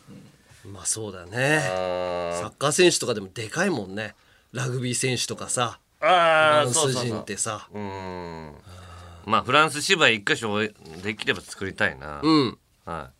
[0.66, 1.58] まあそうだね。
[1.58, 4.14] あサッカー選手とかでもでかいもんね。
[4.52, 5.78] ラグビー選手とかさ。
[6.00, 6.92] ーあーフランス人そう。
[6.92, 7.66] そうそうってさ。
[7.72, 8.54] うーん
[9.26, 10.60] まあフランス芝居一箇所
[11.02, 12.58] できれば作りたいな、うん。
[12.84, 13.10] は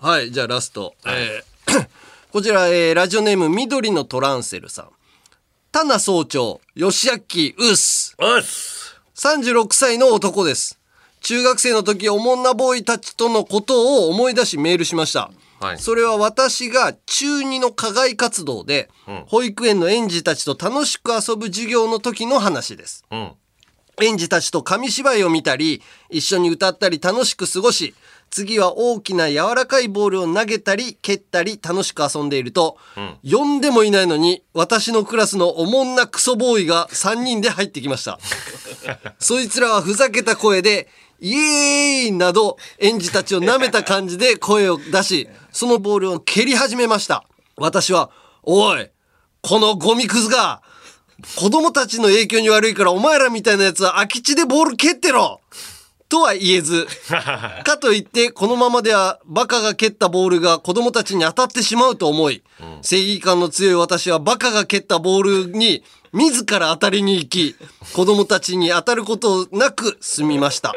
[0.00, 1.88] はいじゃあラスト、えー
[2.32, 4.88] こちら、えーラジオネーム緑のトランセルさん。
[5.72, 8.16] 田名総長吉明ウス。
[8.20, 10.78] いおっす36歳の男です。
[11.20, 15.30] 中学生の時おもんなボーイたちとのことを思い出しメールしました、
[15.60, 15.78] はい。
[15.78, 19.24] それは私が中2の課外活動で、ん。
[19.26, 23.04] 保育園の園児たちと楽しく遊ぶ授業の時の話です。
[23.10, 23.32] うん
[24.02, 27.94] 園児たちと紙芝居を見たり一緒に歌ったり楽しく過ごし
[28.30, 32.78] 次は大きな柔らかいボールを投げたり蹴ったり楽しく遊んでいると、
[33.28, 38.20] 呼んでもいないのに私のクラスのおもんなクソボーイが3人で入ってきました。
[39.18, 40.88] そいつらはふざけた声で
[41.18, 47.24] イエーイなど園児たちを舐めた感じで声を出しそのボールを蹴り始めました。
[47.56, 48.10] 私は
[48.44, 48.88] 「おい
[49.42, 50.62] このゴミクズが
[51.36, 55.40] 子供たちの影響に悪いからお前らみたいなやつは空き地でボール蹴ってろ。
[56.10, 56.88] とは言えず、
[57.64, 62.42] かといってこのままではバカが蹴ったボールが子供たちに当たってしまうと思い、
[62.82, 67.56] 正義感の強い私はバカが蹴ったボールに自ら当たりに行き、
[67.94, 70.74] 子供たちに当たることなく済みました。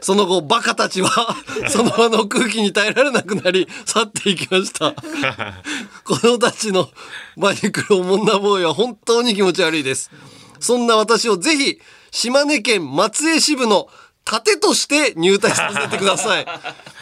[0.00, 1.36] その後、バカたちは
[1.68, 4.94] その場の空気に耐えられなくなり去っていきました。
[6.04, 6.88] 子供たちの
[7.36, 10.10] 前に来るおもんなボーイは本当に気持ち悪いです。
[10.60, 11.80] そんな私をぜひ
[12.12, 13.88] 島根県松江支部の
[14.24, 16.46] 盾として入隊させてください。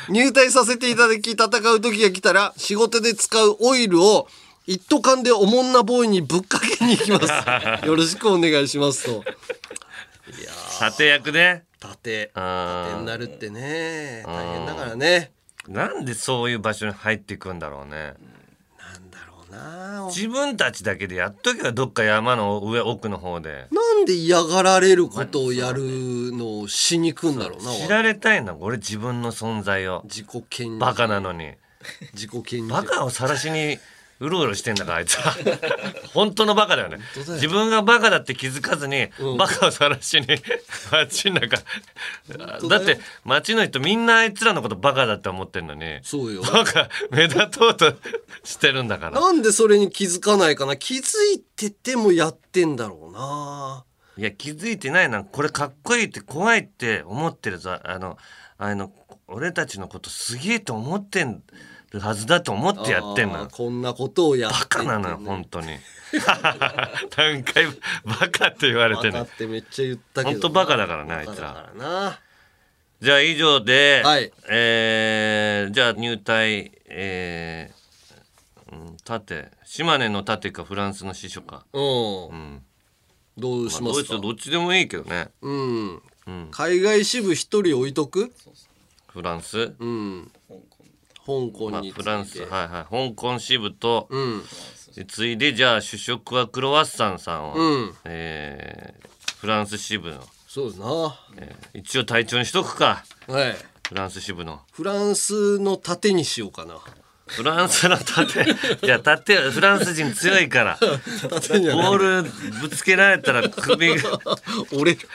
[0.08, 4.26] 入隊させていただき戦う時が来たら仕事で使うオイルを
[4.68, 7.26] 一斗缶でおもんなボーイにぶっかけに行きます。
[7.88, 9.24] よろしくお願いしますと。
[10.78, 12.30] 盾役で盾。
[12.34, 14.22] 盾になるってね。
[14.26, 15.32] 大変だからね。
[15.68, 18.14] なんでそういう場所に入っていくんだろうね
[18.78, 20.06] なんだろうな。
[20.14, 27.72] 自分たちだけでやっとけばどっか山の上奥の方でなんで嫌がられることをやるのをしに行くんだろうな。
[27.72, 30.78] 知られたいんだ俺自分の存在を自己顕示。
[30.78, 31.54] バカなのに
[32.12, 32.70] 自己顕示。
[32.70, 33.78] バカを晒しに
[34.20, 35.34] うろうろしてんだからあいつは。
[36.12, 36.98] 本当のバカだよね。
[37.14, 39.08] 自分がバカだって気づかずに、
[39.38, 40.26] バカを晒しに
[40.90, 41.58] 街の中。
[42.68, 46.42] だって街の人みんなあいつらのことバカだって思ってんのにそうよ。
[46.42, 47.94] バカ目立とうと
[48.42, 49.20] してるんだから。
[49.20, 50.76] なんでそれに気づかないかな。
[50.76, 51.00] 気づ
[51.34, 53.84] いててもやってんだろうな。
[54.16, 55.22] いや気づいてないな。
[55.22, 57.78] これかっこいいって怖いって思ってるぞ。
[57.84, 58.18] あの
[58.58, 58.92] あの
[59.28, 61.24] 俺たちのことすげえと思って
[61.92, 65.68] るはずだと思ってやってんのこんなことをやってバカなのよ本当に。
[67.16, 67.66] 何回
[68.04, 71.72] バカって言われてるバカってめっちゃ言ったけど本当バカだからねあいつら。
[73.00, 74.32] じゃあ以上で、はい。
[74.50, 77.78] えーじゃあ入隊えー
[78.72, 79.50] うん、盾。
[79.64, 82.62] 島根の盾かフランスの師匠か、うん、うん。
[83.36, 85.28] どうしますか、まあどっちでもいいけどね。
[85.40, 86.48] うん、うん。
[86.50, 88.32] 海外支部一人置いとく？
[89.06, 90.32] フランス、うん
[91.28, 93.10] 香港まあ、にフランスはいはい。
[93.10, 94.42] 香港支部と、うん。
[94.96, 97.94] で次いでじゃあ主食はクロワッサンさんは、うん。
[98.06, 99.08] えー
[99.38, 100.86] フランス支部の、そうですな。
[100.86, 103.04] はえー一応隊長にしとくか。
[103.28, 103.32] い。
[103.88, 104.60] フランス支部の。
[104.72, 106.78] フランスの盾にしようかな。
[107.26, 108.40] フランスの盾？
[108.84, 110.78] いや盾はフランス人強いから。
[110.80, 112.30] ボるール
[112.62, 114.02] ぶつけられたら首が。
[114.02, 115.08] ち ょ折れる。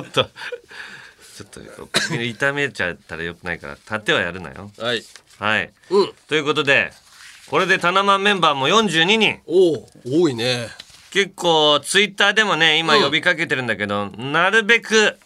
[0.00, 0.24] っと
[1.34, 1.60] ちょっと
[2.08, 4.70] 首痛めちゃったらよくないから盾はやるなよ。
[4.78, 5.04] はい
[5.38, 5.72] はい。
[5.90, 6.12] うん。
[6.28, 6.92] ということで
[7.50, 9.40] これでタナマンメンバーも42人。
[9.46, 9.88] おお
[10.22, 10.68] 多いね。
[11.10, 13.02] 結構ツイッターでもね今うん。
[13.04, 15.16] 呼びかけてるんだけど、なるべく、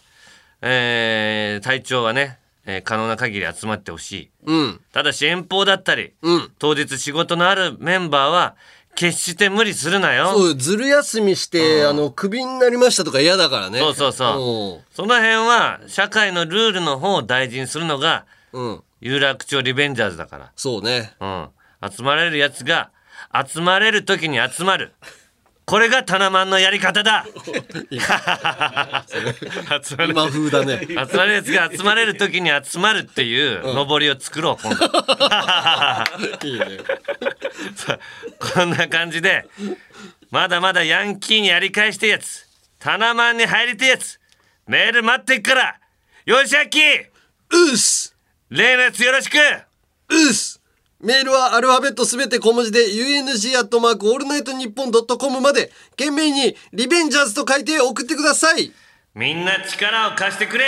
[0.61, 4.29] えー隊長はね、えー可能な限り集まってほしい。
[4.45, 4.81] うん。
[4.91, 6.51] ただし遠方だったりうん。
[6.59, 8.55] 当日仕事のあるメンバーは
[8.95, 10.33] 決して無理するなよ。
[10.33, 13.79] そうずる休みしてあのクビになりましたとか嫌だからね。
[13.79, 14.93] そうそうそう。
[14.93, 21.13] その辺は社会のルールの方を大事にするのがうん、うん、有楽町リベンジャーズだかそうね。
[21.19, 21.51] ら、
[21.81, 22.91] うん、集まれるやつが
[23.47, 24.93] 集まれる時に集まる。
[25.65, 27.27] これがタナマンのやり方だ。
[29.83, 30.79] 集まれ今風だね。
[30.87, 34.85] 集まるやつが集まれる時に集まるっていう上りを作ろう今度。
[36.47, 36.65] いいね。
[38.39, 39.45] こんな感じで
[40.31, 42.47] まだまだヤンキーにやり返してやつ。
[42.79, 44.19] タナマンに入りてえやつ。
[44.65, 45.79] メール待ってっから。
[46.25, 48.15] よしあきうっす
[48.49, 49.35] 例のやつよろしく。
[49.37, 50.59] うっす。
[51.01, 58.73] メールはアルファベットすべて小文字で UNG アットマークオールナイトニッポンドットコムまで懸命にリベンジャーズと書いて送ってください。
[59.13, 60.65] みんな力を貸してくれ。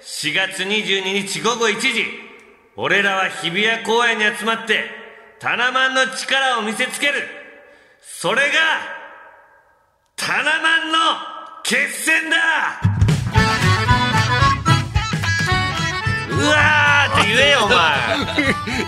[0.00, 2.06] 4月22日午後1時。
[2.76, 4.84] 俺らは日比谷公園に集まって
[5.38, 7.28] タナマンの力を見せつける。
[8.00, 8.54] それが
[10.16, 10.98] タナマンの
[11.62, 12.80] 決戦だ。
[16.30, 16.87] うわ
[17.24, 17.76] 言えよお前。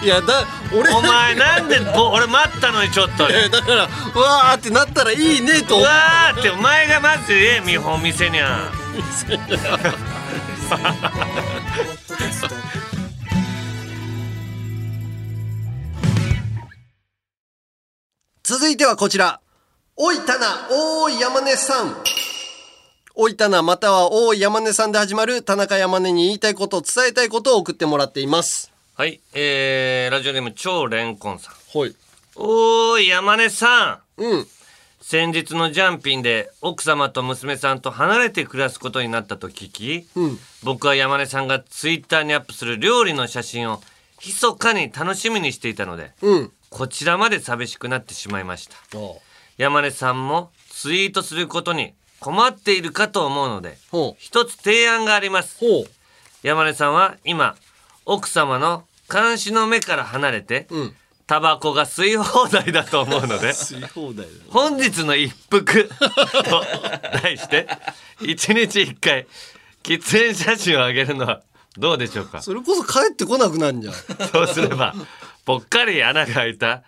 [0.04, 3.28] いやだ俺お前なんでぼ俺待ったのにちょっと。
[3.30, 5.78] えだからうわーってなったらいいねと。
[5.78, 8.70] うわーってお前がまず言え見本見せにゃ
[18.42, 19.40] 続いてはこちら。
[19.96, 21.94] おいたな、おーい山根さん。
[23.22, 28.72] おいたな、またはおーい山根さんで始まる田中山根に言いたいこと、伝えたいことを送ってもらっています。
[28.94, 31.94] はいえー、ラジオネーム超レンコンさんはい。
[32.34, 34.46] おーい山根さんうん。
[35.02, 40.38] 先日のジャンピンで奥様と娘さんと離れて暮らすことになったと聞き、うん。
[40.62, 43.82] 僕は山根さんがツイッターにアップする料理の写真を
[44.24, 46.52] 密かに楽しみにしていたのでうん。
[46.70, 48.76] こちらまで寂しくなってしまいました
[49.58, 53.78] 山根さんもツイートすることに困っているかと思うので。
[54.18, 55.58] 一つ提案があります。
[56.42, 57.56] 山根さんは今
[58.06, 60.94] 奥様の監視の目から離れてうん。
[61.26, 63.52] タバコが吸い放題だと思うので。
[64.50, 66.64] 本日の一服と
[67.22, 67.68] 題して
[68.20, 69.26] 一日一回
[69.84, 71.42] 喫煙写真をあげるのは
[71.78, 72.42] どうでしょうか？
[72.42, 73.94] それこそ帰ってこなくなんじゃん。
[74.32, 74.92] そうすれば
[75.44, 76.82] ぽっかり穴が開いた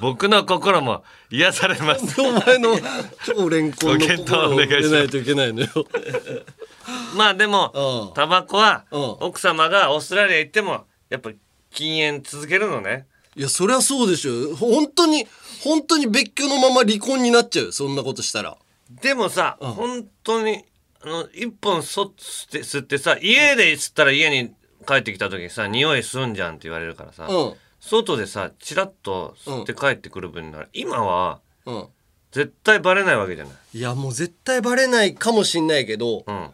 [0.00, 2.78] 僕の心も癒されます お前の
[3.24, 5.68] 超レンコンのご検討お願いします出ないといけないのよ。
[7.16, 11.30] まあでもうんタバコはうん奥様がオーストラリア行ってもやっぱ
[11.70, 13.06] 禁煙続けるのね
[13.36, 14.56] いや、そりゃそうでしょ。
[14.56, 15.26] 本当に、
[15.62, 17.72] 本当に別居のまま離婚になっちゃうよ。
[17.72, 18.56] そんなことしたら。
[19.02, 20.64] でもさ、うん本当に
[21.02, 24.52] あの一本そ吸って吸ってさ家で吸ったら家に
[24.86, 27.54] 帰ってきた時にさ匂いすんじゃんって言われるからさ、うん。
[27.80, 31.86] 外でさチラッと吸って帰ってくる分になら、今はうん。
[32.32, 33.54] 絶対バレないわけじゃない。
[33.72, 36.50] いや、もう絶対バレないかもしんないけど、うん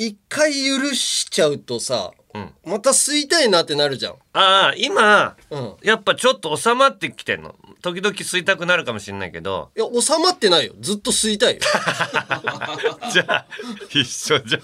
[0.00, 2.27] 一回許しちゃうとさ、うん、
[2.64, 4.12] また吸いたいなってなるじゃん。
[4.32, 5.74] ああ今うん。
[5.82, 7.54] やっぱちょっと収まってきてんの？
[7.80, 10.74] 時々吸いたくなるかもしれないけどいや、収まってないよ。
[10.80, 11.60] ずっと吸いたいよ。
[13.12, 13.46] じゃあ
[13.90, 14.62] 一緒じゃん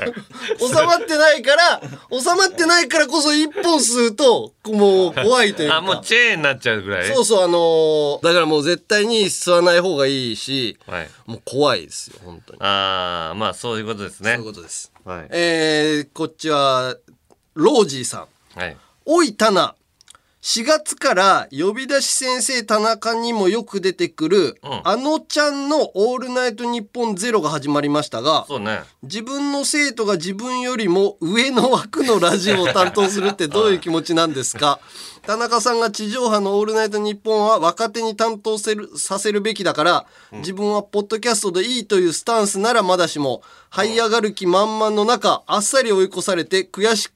[0.58, 1.80] 収まってないから、
[2.10, 5.76] 収まってないからこそ一本吸うと、もう怖いというか。
[5.76, 7.14] あもうチェーンになっちゃうぐらい？
[7.14, 12.58] そうそう、あのーだからもう絶対に吸わない方がいいし、はい、もう怖いですよ、本当に。
[12.62, 14.92] ああまあそういうことですねそういうことです。
[15.04, 16.96] はい、えー、こっちは、
[17.54, 18.26] ロージーさ
[18.56, 18.58] ん。
[18.58, 18.76] はい、
[19.06, 19.74] おい、タナ。
[20.42, 24.80] 4月から呼び出し先生田中にもよく出てくる、うん。
[24.84, 28.80] あのちゃんのオールナイトニッポンゼロが始まりましたが、ね。
[29.02, 34.80] 自分の生徒が自分よりも上の枠のラジオを担当するって どういう気持ちなんですか？
[35.26, 43.40] 田中さんが地上波の「オールナイトニッポン」は若手に担当せるさせるべきだから、自分はポッドキャストでいいというスタンスならまだしも
[43.72, 47.12] 這い上がる気満々の中あっさり追い越されて悔しく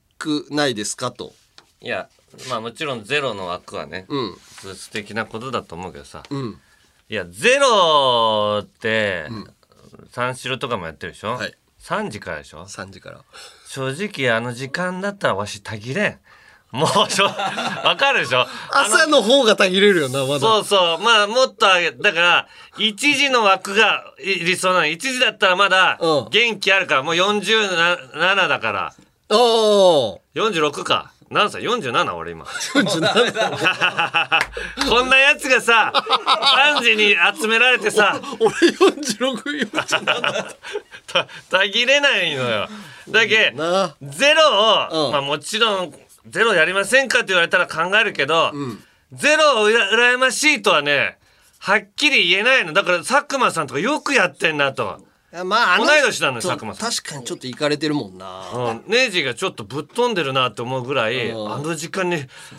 [0.51, 1.33] ないですかと。
[1.81, 2.09] いや
[2.51, 4.37] まあもちろんゼロの枠はね、うん。
[4.61, 6.61] 素素敵なことだと思うけどさ、うん。
[7.09, 9.27] いやゼロって、
[10.11, 11.55] 三四郎とかもやってるでしょ、はい。
[11.81, 13.21] 3時からでしょ？3時から。
[13.67, 16.19] 正直あの時間だったらわしたぎれん。
[16.71, 18.47] もうしょ わかるでしょ？
[18.71, 20.41] 朝の方がたぎれるよなまだ。
[20.41, 20.99] そうそう。
[20.99, 24.85] まあもっとだから1時の枠がい理想なの。
[24.85, 26.29] 1時だったらまだうん。
[26.29, 28.95] 元気あるからもう47だから
[29.31, 30.19] おー。
[30.35, 31.13] 46か。
[31.31, 32.47] 何歳47俺今。
[34.89, 38.19] こんなやつがさ3時に集められてさ。
[38.41, 40.55] 俺46、 47
[41.07, 42.69] たたぎれないのよ。
[43.11, 43.95] だけな。
[44.03, 45.13] ゼロを、うん。
[45.13, 45.95] まあもちろん
[46.27, 48.53] ゼロやりませんかって言われたら考えるけど、
[49.13, 51.19] ゼロをうら羨ましいとはね
[51.59, 52.73] はっきり言えないの。
[52.73, 54.99] だから佐久間さんとかよくやってんなと、
[55.31, 56.91] まあ、あの同い年なのよ佐久間さん。
[56.91, 58.51] 確かにちょっといかれてるもんな。
[58.51, 61.53] うん、ネジがちょっとぶっ飛んでるなって思うぐらい、うん。
[61.53, 62.17] あの時間に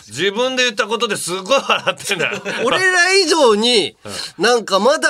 [0.07, 2.39] 自分で言ったことですごい笑ってんだよ。
[2.65, 3.97] 俺ら以上に、
[4.37, 5.09] なんかまだ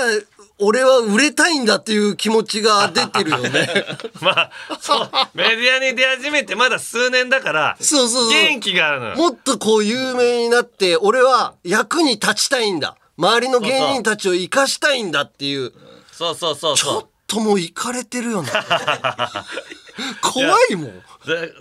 [0.60, 3.86] 俺は売れたいんだっていう気持ちが出てるよね。
[4.22, 5.10] まあそう。
[5.34, 8.31] メディアに出始めてまだ数年だからそうそうそう。
[8.31, 9.15] 元気があるのよ。
[9.18, 12.95] もっとこう有名になって、俺は役に立ちたいんだ。
[13.18, 15.73] 周りの芸人たちを生かしたいんだっていう、
[16.14, 18.49] そうそうそうちょっそうとも行かれてるよね
[20.22, 21.03] 怖いもん。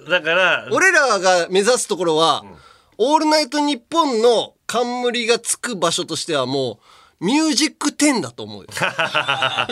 [0.09, 2.43] だだから俺らが目指すところは
[2.97, 6.81] 「オールナイトニッポン」の冠がつく場所としてはも
[7.21, 8.69] うミュージック10だと思うよ。
[8.79, 9.67] あ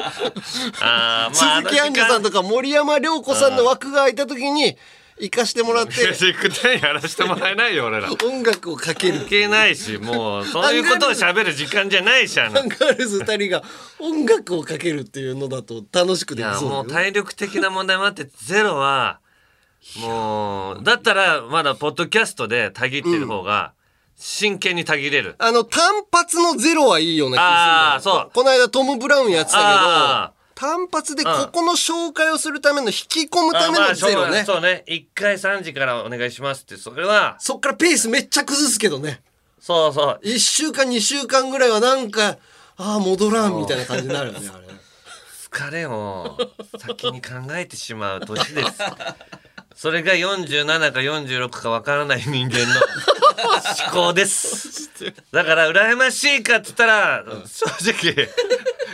[0.81, 4.77] ーまあ鈴木杏樹さんとか森山良子さんの枠が空いた時に
[5.19, 5.93] 行かしてもらって。
[5.93, 8.11] ジック10やらせてもらえないよ俺ら。
[8.13, 9.21] 音楽をかける。
[9.21, 12.61] 関係ないしもうそういうことを喋る時間じゃないしあの。
[12.61, 13.63] アンガールズ2人が
[13.99, 19.21] 音楽をかけるっていうのだと楽しくできそうもう体力的な問題もあってゼロは
[20.01, 23.73] もうだったらまだポッドキャストでたぎってる方が
[24.17, 28.31] 真剣にたぎれる、あの単発のゼロはいいような気がするあーそう。
[28.33, 34.85] この間トム・ブラウンやってたけどあ単発でここの紹介をするための引き込むためのゼロね、そうね。
[34.89, 36.79] 1回3時からお願いしますって。
[36.79, 39.21] それはそっからペースめっちゃ崩すけどね。
[39.61, 40.21] そうそう。
[40.25, 42.39] 1週間2週間ぐらいはなんか
[42.79, 44.67] ああ戻らんみたいな感じになるよねあれ。
[45.53, 46.39] 疲れを
[46.79, 48.79] 先に考えてしまう年です
[49.77, 52.81] それが47か46かわからない人間の
[53.93, 54.91] 思考です。
[55.33, 58.29] だから羨ましいかっつったら正直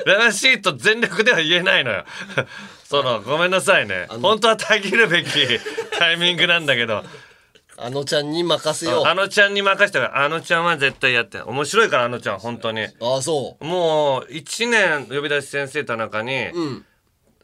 [0.05, 2.05] 羨ましいと全力では言えないのよ。
[2.85, 4.09] そのごめんなさいね。
[4.21, 5.31] 本当はたぎるべき
[5.99, 7.05] タイミングなんだけど。
[7.79, 9.07] あのちゃんに任せよう。
[9.07, 11.41] あのちゃんに任せたからあのちゃんは絶対やって。
[11.41, 12.83] 面白いからあのちゃん本当に。
[13.01, 13.65] ああそう。
[13.65, 16.85] もう1年呼び出し先生田中に、ん。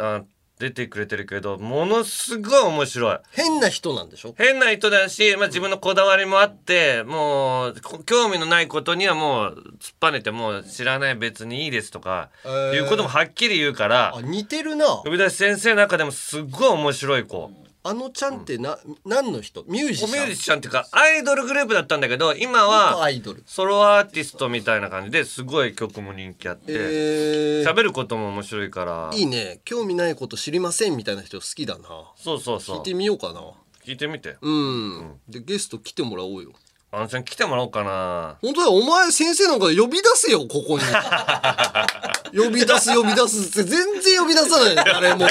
[0.01, 0.23] あ
[0.59, 3.19] 出てくれてるけどものすごい面白い。
[3.31, 4.35] 変な人なんでしょ？
[4.37, 12.73] 変な人だし、まあ、自分のこだわりもあってもうこ興味のないことにはもう突っぱねてもう知らない別にいいですとか、えー。
[12.75, 14.87] いうこともはっきり言うからあ似てるな。
[15.05, 17.51] 呼び出し先生の中でもすっごい面白い子。
[17.85, 19.65] あのちゃんってな、何の人？
[19.69, 20.13] ミュージシャン。
[20.13, 23.43] ミュージシャンっていうかアイドルグループだったんだけど今元はアイドル。
[23.47, 29.11] ソロアーティストみたいな感じですごい曲も人気あってえー、喋ることも面白いから。
[29.15, 29.61] いいね。
[29.65, 31.89] 興味ないこと知りませんみたいな人好きだな。
[32.17, 32.77] そうそうそう。
[32.79, 33.41] 聞いてみようかな。
[33.85, 34.37] 聞いてみて。
[34.43, 36.53] うん、でゲスト来てもらおうよ。
[36.91, 38.39] あのちゃん来てもらおうかな。
[38.41, 38.73] 本当だよ。
[38.73, 40.85] お前先生なんか呼び出せよここに
[42.35, 44.77] 呼び出す呼び出すって全然呼び出さない。
[44.77, 45.29] よ誰も番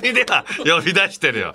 [0.00, 1.54] 組では呼び出してるよ。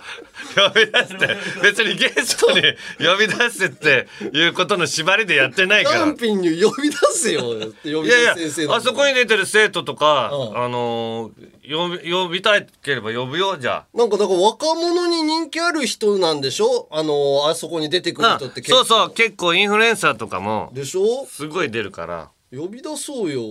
[0.55, 2.61] 呼び出して別にゲストに
[2.99, 5.99] 呼び出すっていうことの縛りでやってないから。
[5.99, 7.53] 単品に呼び出せよ
[7.83, 10.57] いやいや出す先生あそこに出てる生徒とか、うん。
[10.57, 13.97] あのー呼び呼びたいければ呼ぶよじゃあ。
[13.97, 16.87] なんかだから若者に人気ある人なんでしょ？
[16.91, 18.77] あのあそこに出てくるあ人って結構。
[18.77, 19.11] そうそう。
[19.11, 20.71] 結構インフルエンサーとかも。
[20.73, 21.25] でしょ？
[21.25, 23.41] すごい出るから呼び出そうよ。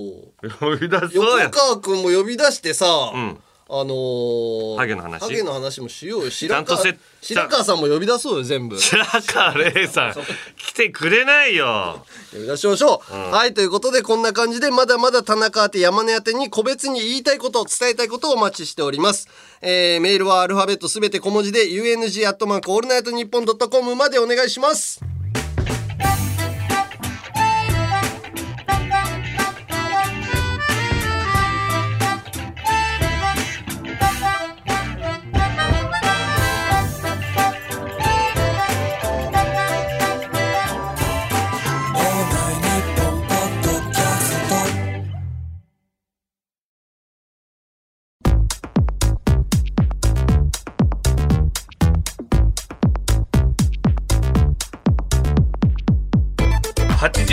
[0.61, 3.39] 呼び出そう横や川君も呼び出してさ、ん。
[3.69, 5.21] あのー、ハゲの話。
[5.21, 6.31] ハゲの話もしようよ。
[6.31, 8.79] 白ちゃんとせ川白川さんも呼び出そうよ全部。
[8.79, 10.15] 白川玲さん
[10.57, 12.07] 来てくれないよ。
[12.33, 19.29] 呼び出しましょう、はいということでこんな感じでまだまだ田中宛て山根宛てに個別に言いたいこと伝えたいことをお待ちしております、
[19.63, 25.01] えー、メールはアルファベットすべて小文字で UNG アットマークオールナイトニッポンドットコムまでお願いします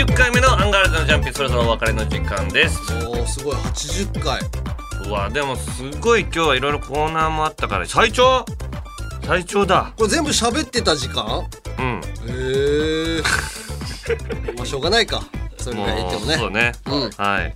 [0.04, 2.78] 80回目のアンガールズのジャンピンそろそろお別れの時間です。
[3.06, 3.54] おーすごい。
[3.54, 4.40] 80回。
[5.08, 8.44] うわでもすごい今日はいろいろコーナーもあったから最長？
[9.22, 9.94] 最長だ。
[9.96, 11.48] これ全部喋ってた時間？
[11.78, 12.00] うん。
[12.28, 13.22] へえ
[14.56, 15.22] まあしょうがないか。
[15.56, 16.36] それぐらい言ってもね。
[16.36, 17.10] そうね、うん。
[17.16, 17.54] はい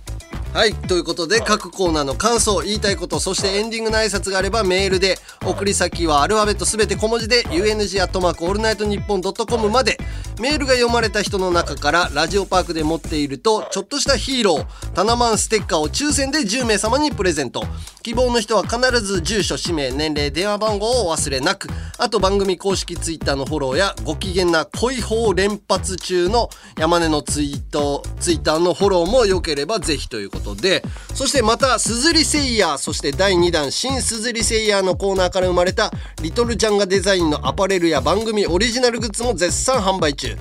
[0.53, 9.97] はいということで各コーナーの感想言いたいことそしてエンディングの挨拶があればメールで送り先はアルファベットすべて小文字で UNG アットマークオールナイトニッポンドットコムまで
[10.39, 17.63] メールが読まれた人の中からラジオパークで持っているとちょっとしたヒーロータナマンステッカーを抽選で10名様にプレゼント。
[18.01, 21.67] 希望の人は必ず住所氏名年齢電話番号をお忘れなく。
[21.97, 30.83] あと番組公式ツイッターのフォローやご機嫌な恋法連発中の山根のツイートツイッターのフォローも良ければぜひということことで
[31.13, 35.91] そしてまたすずりセイヤーそして第2弾新すずりセイヤーのコーナーから生まれた
[36.21, 40.35] リトルちゃんがデザインのアパレルや番組オリジナルグッズも絶賛販売中。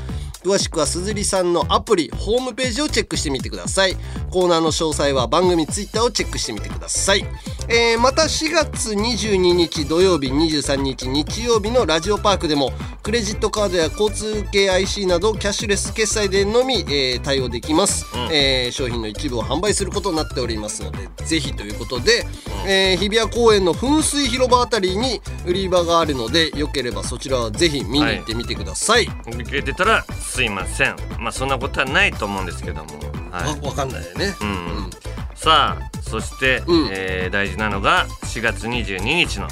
[0.44, 3.96] 詳しくはすずりさんのアプリホームページをチェックしてみてください。
[4.30, 7.26] コーナーの詳細は番組 Twitter をチェックしてみてください、
[7.70, 12.72] えーまた4月22日土曜日23日日曜日のラジオパークでも
[13.02, 22.24] クレジットカードや交通系 IC などキャッシュレス決済でのみ、えー対応できます、えー商品の一部を販売することになっておりますのでぜひということで、
[22.66, 30.96] えー日比谷公園の噴水広場あたりに売り場があるのでよければそちらはぜひ見に行ってみてください、受けてたらすいません。
[31.18, 32.90] まあそんなことはないと思うんですけども。
[33.30, 33.60] はい。
[33.60, 34.90] わわかんないよね、うん
[35.38, 36.88] さあそして、うん。
[36.90, 39.48] えー大事なのが4月22日の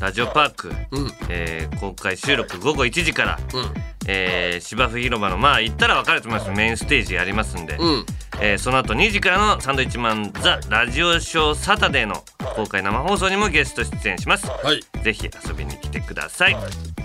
[0.00, 1.10] ラジオパーク、うん。
[1.30, 6.50] えー公開収録午後1時から、うんえー芝生広場のまあ行ったら分かると思います。
[6.52, 8.06] メインステージやりますんで、うん。
[8.40, 12.24] えーその後2時からのサンドイッチマンザラジオショーサタデーの
[12.56, 15.02] 公開生放送にもゲスト出演します、はい。
[15.02, 16.54] ぜひ遊びに来てください、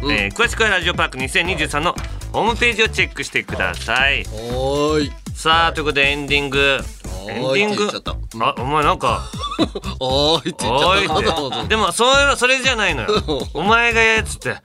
[0.01, 1.95] うんえー詳しくはラジオパーク2023の
[2.33, 4.23] ホームページをチェックしてください。
[4.51, 5.11] おーい。
[5.35, 6.79] さあということでエンディング。
[7.29, 7.83] エンディング？
[7.85, 8.11] おーいって言っちゃった。
[8.45, 9.21] あお前なんか。
[9.99, 11.67] おーいって言っちゃった。
[11.67, 13.09] でもそういうのそれじゃないのよ。
[13.53, 14.55] お前がやっつって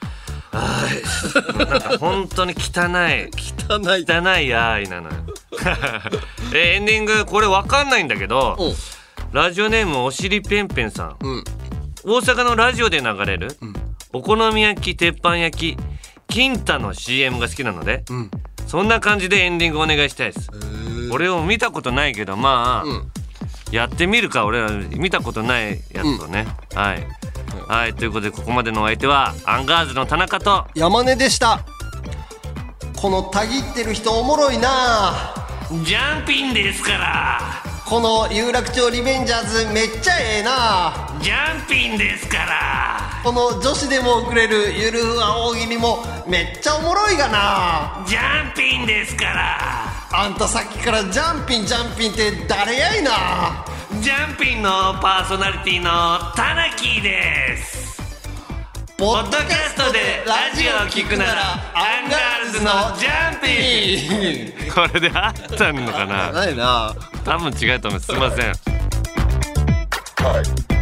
[0.52, 3.30] あーいなんか本当に汚い。
[3.68, 4.04] 汚い。
[4.06, 5.14] 汚いやーいなのよ。
[6.54, 8.58] えエンディングこれわかんないんだけど
[9.32, 11.16] ラジオネームおしりぺんぺんさん。
[11.20, 11.44] うん。
[12.04, 13.56] 大阪のラジオで流れる、
[14.12, 15.82] お好み焼き鉄板焼き
[16.28, 18.30] 金太の CM が好きなので、ん。
[18.66, 20.50] そんな感じでエンディングお願いしたいです。
[21.10, 23.10] 俺を見たことないけどまあ、ん
[23.72, 27.06] やってみるか俺ら見たことないやつをね、はい、
[27.66, 31.64] はいということでここまでのお相手はアンガールズの田中と山根でした。
[32.94, 35.34] このたぎってる人おもろいな。
[35.84, 41.18] ジャンピンですからこの有楽町リベンジャーズめっちゃええな。
[41.20, 43.20] ジャンピンですから。
[43.22, 48.04] この女子でも送れるゆるふわ大喜利もめっちゃおもろいがな。
[48.06, 49.58] ジャンピンですから。
[50.10, 53.64] あんたさっきからジャンピンジャンピンって誰やいな。
[54.00, 58.00] ジャンピンのパーソナリティのタナキーです。
[58.96, 64.72] ポポッドキャストでラジオを聞くならアンガールズのジャンピン。
[64.72, 66.30] これで合ったのかな。
[66.30, 68.52] ないな多分違うと思いますいません。
[70.24, 70.81] はい。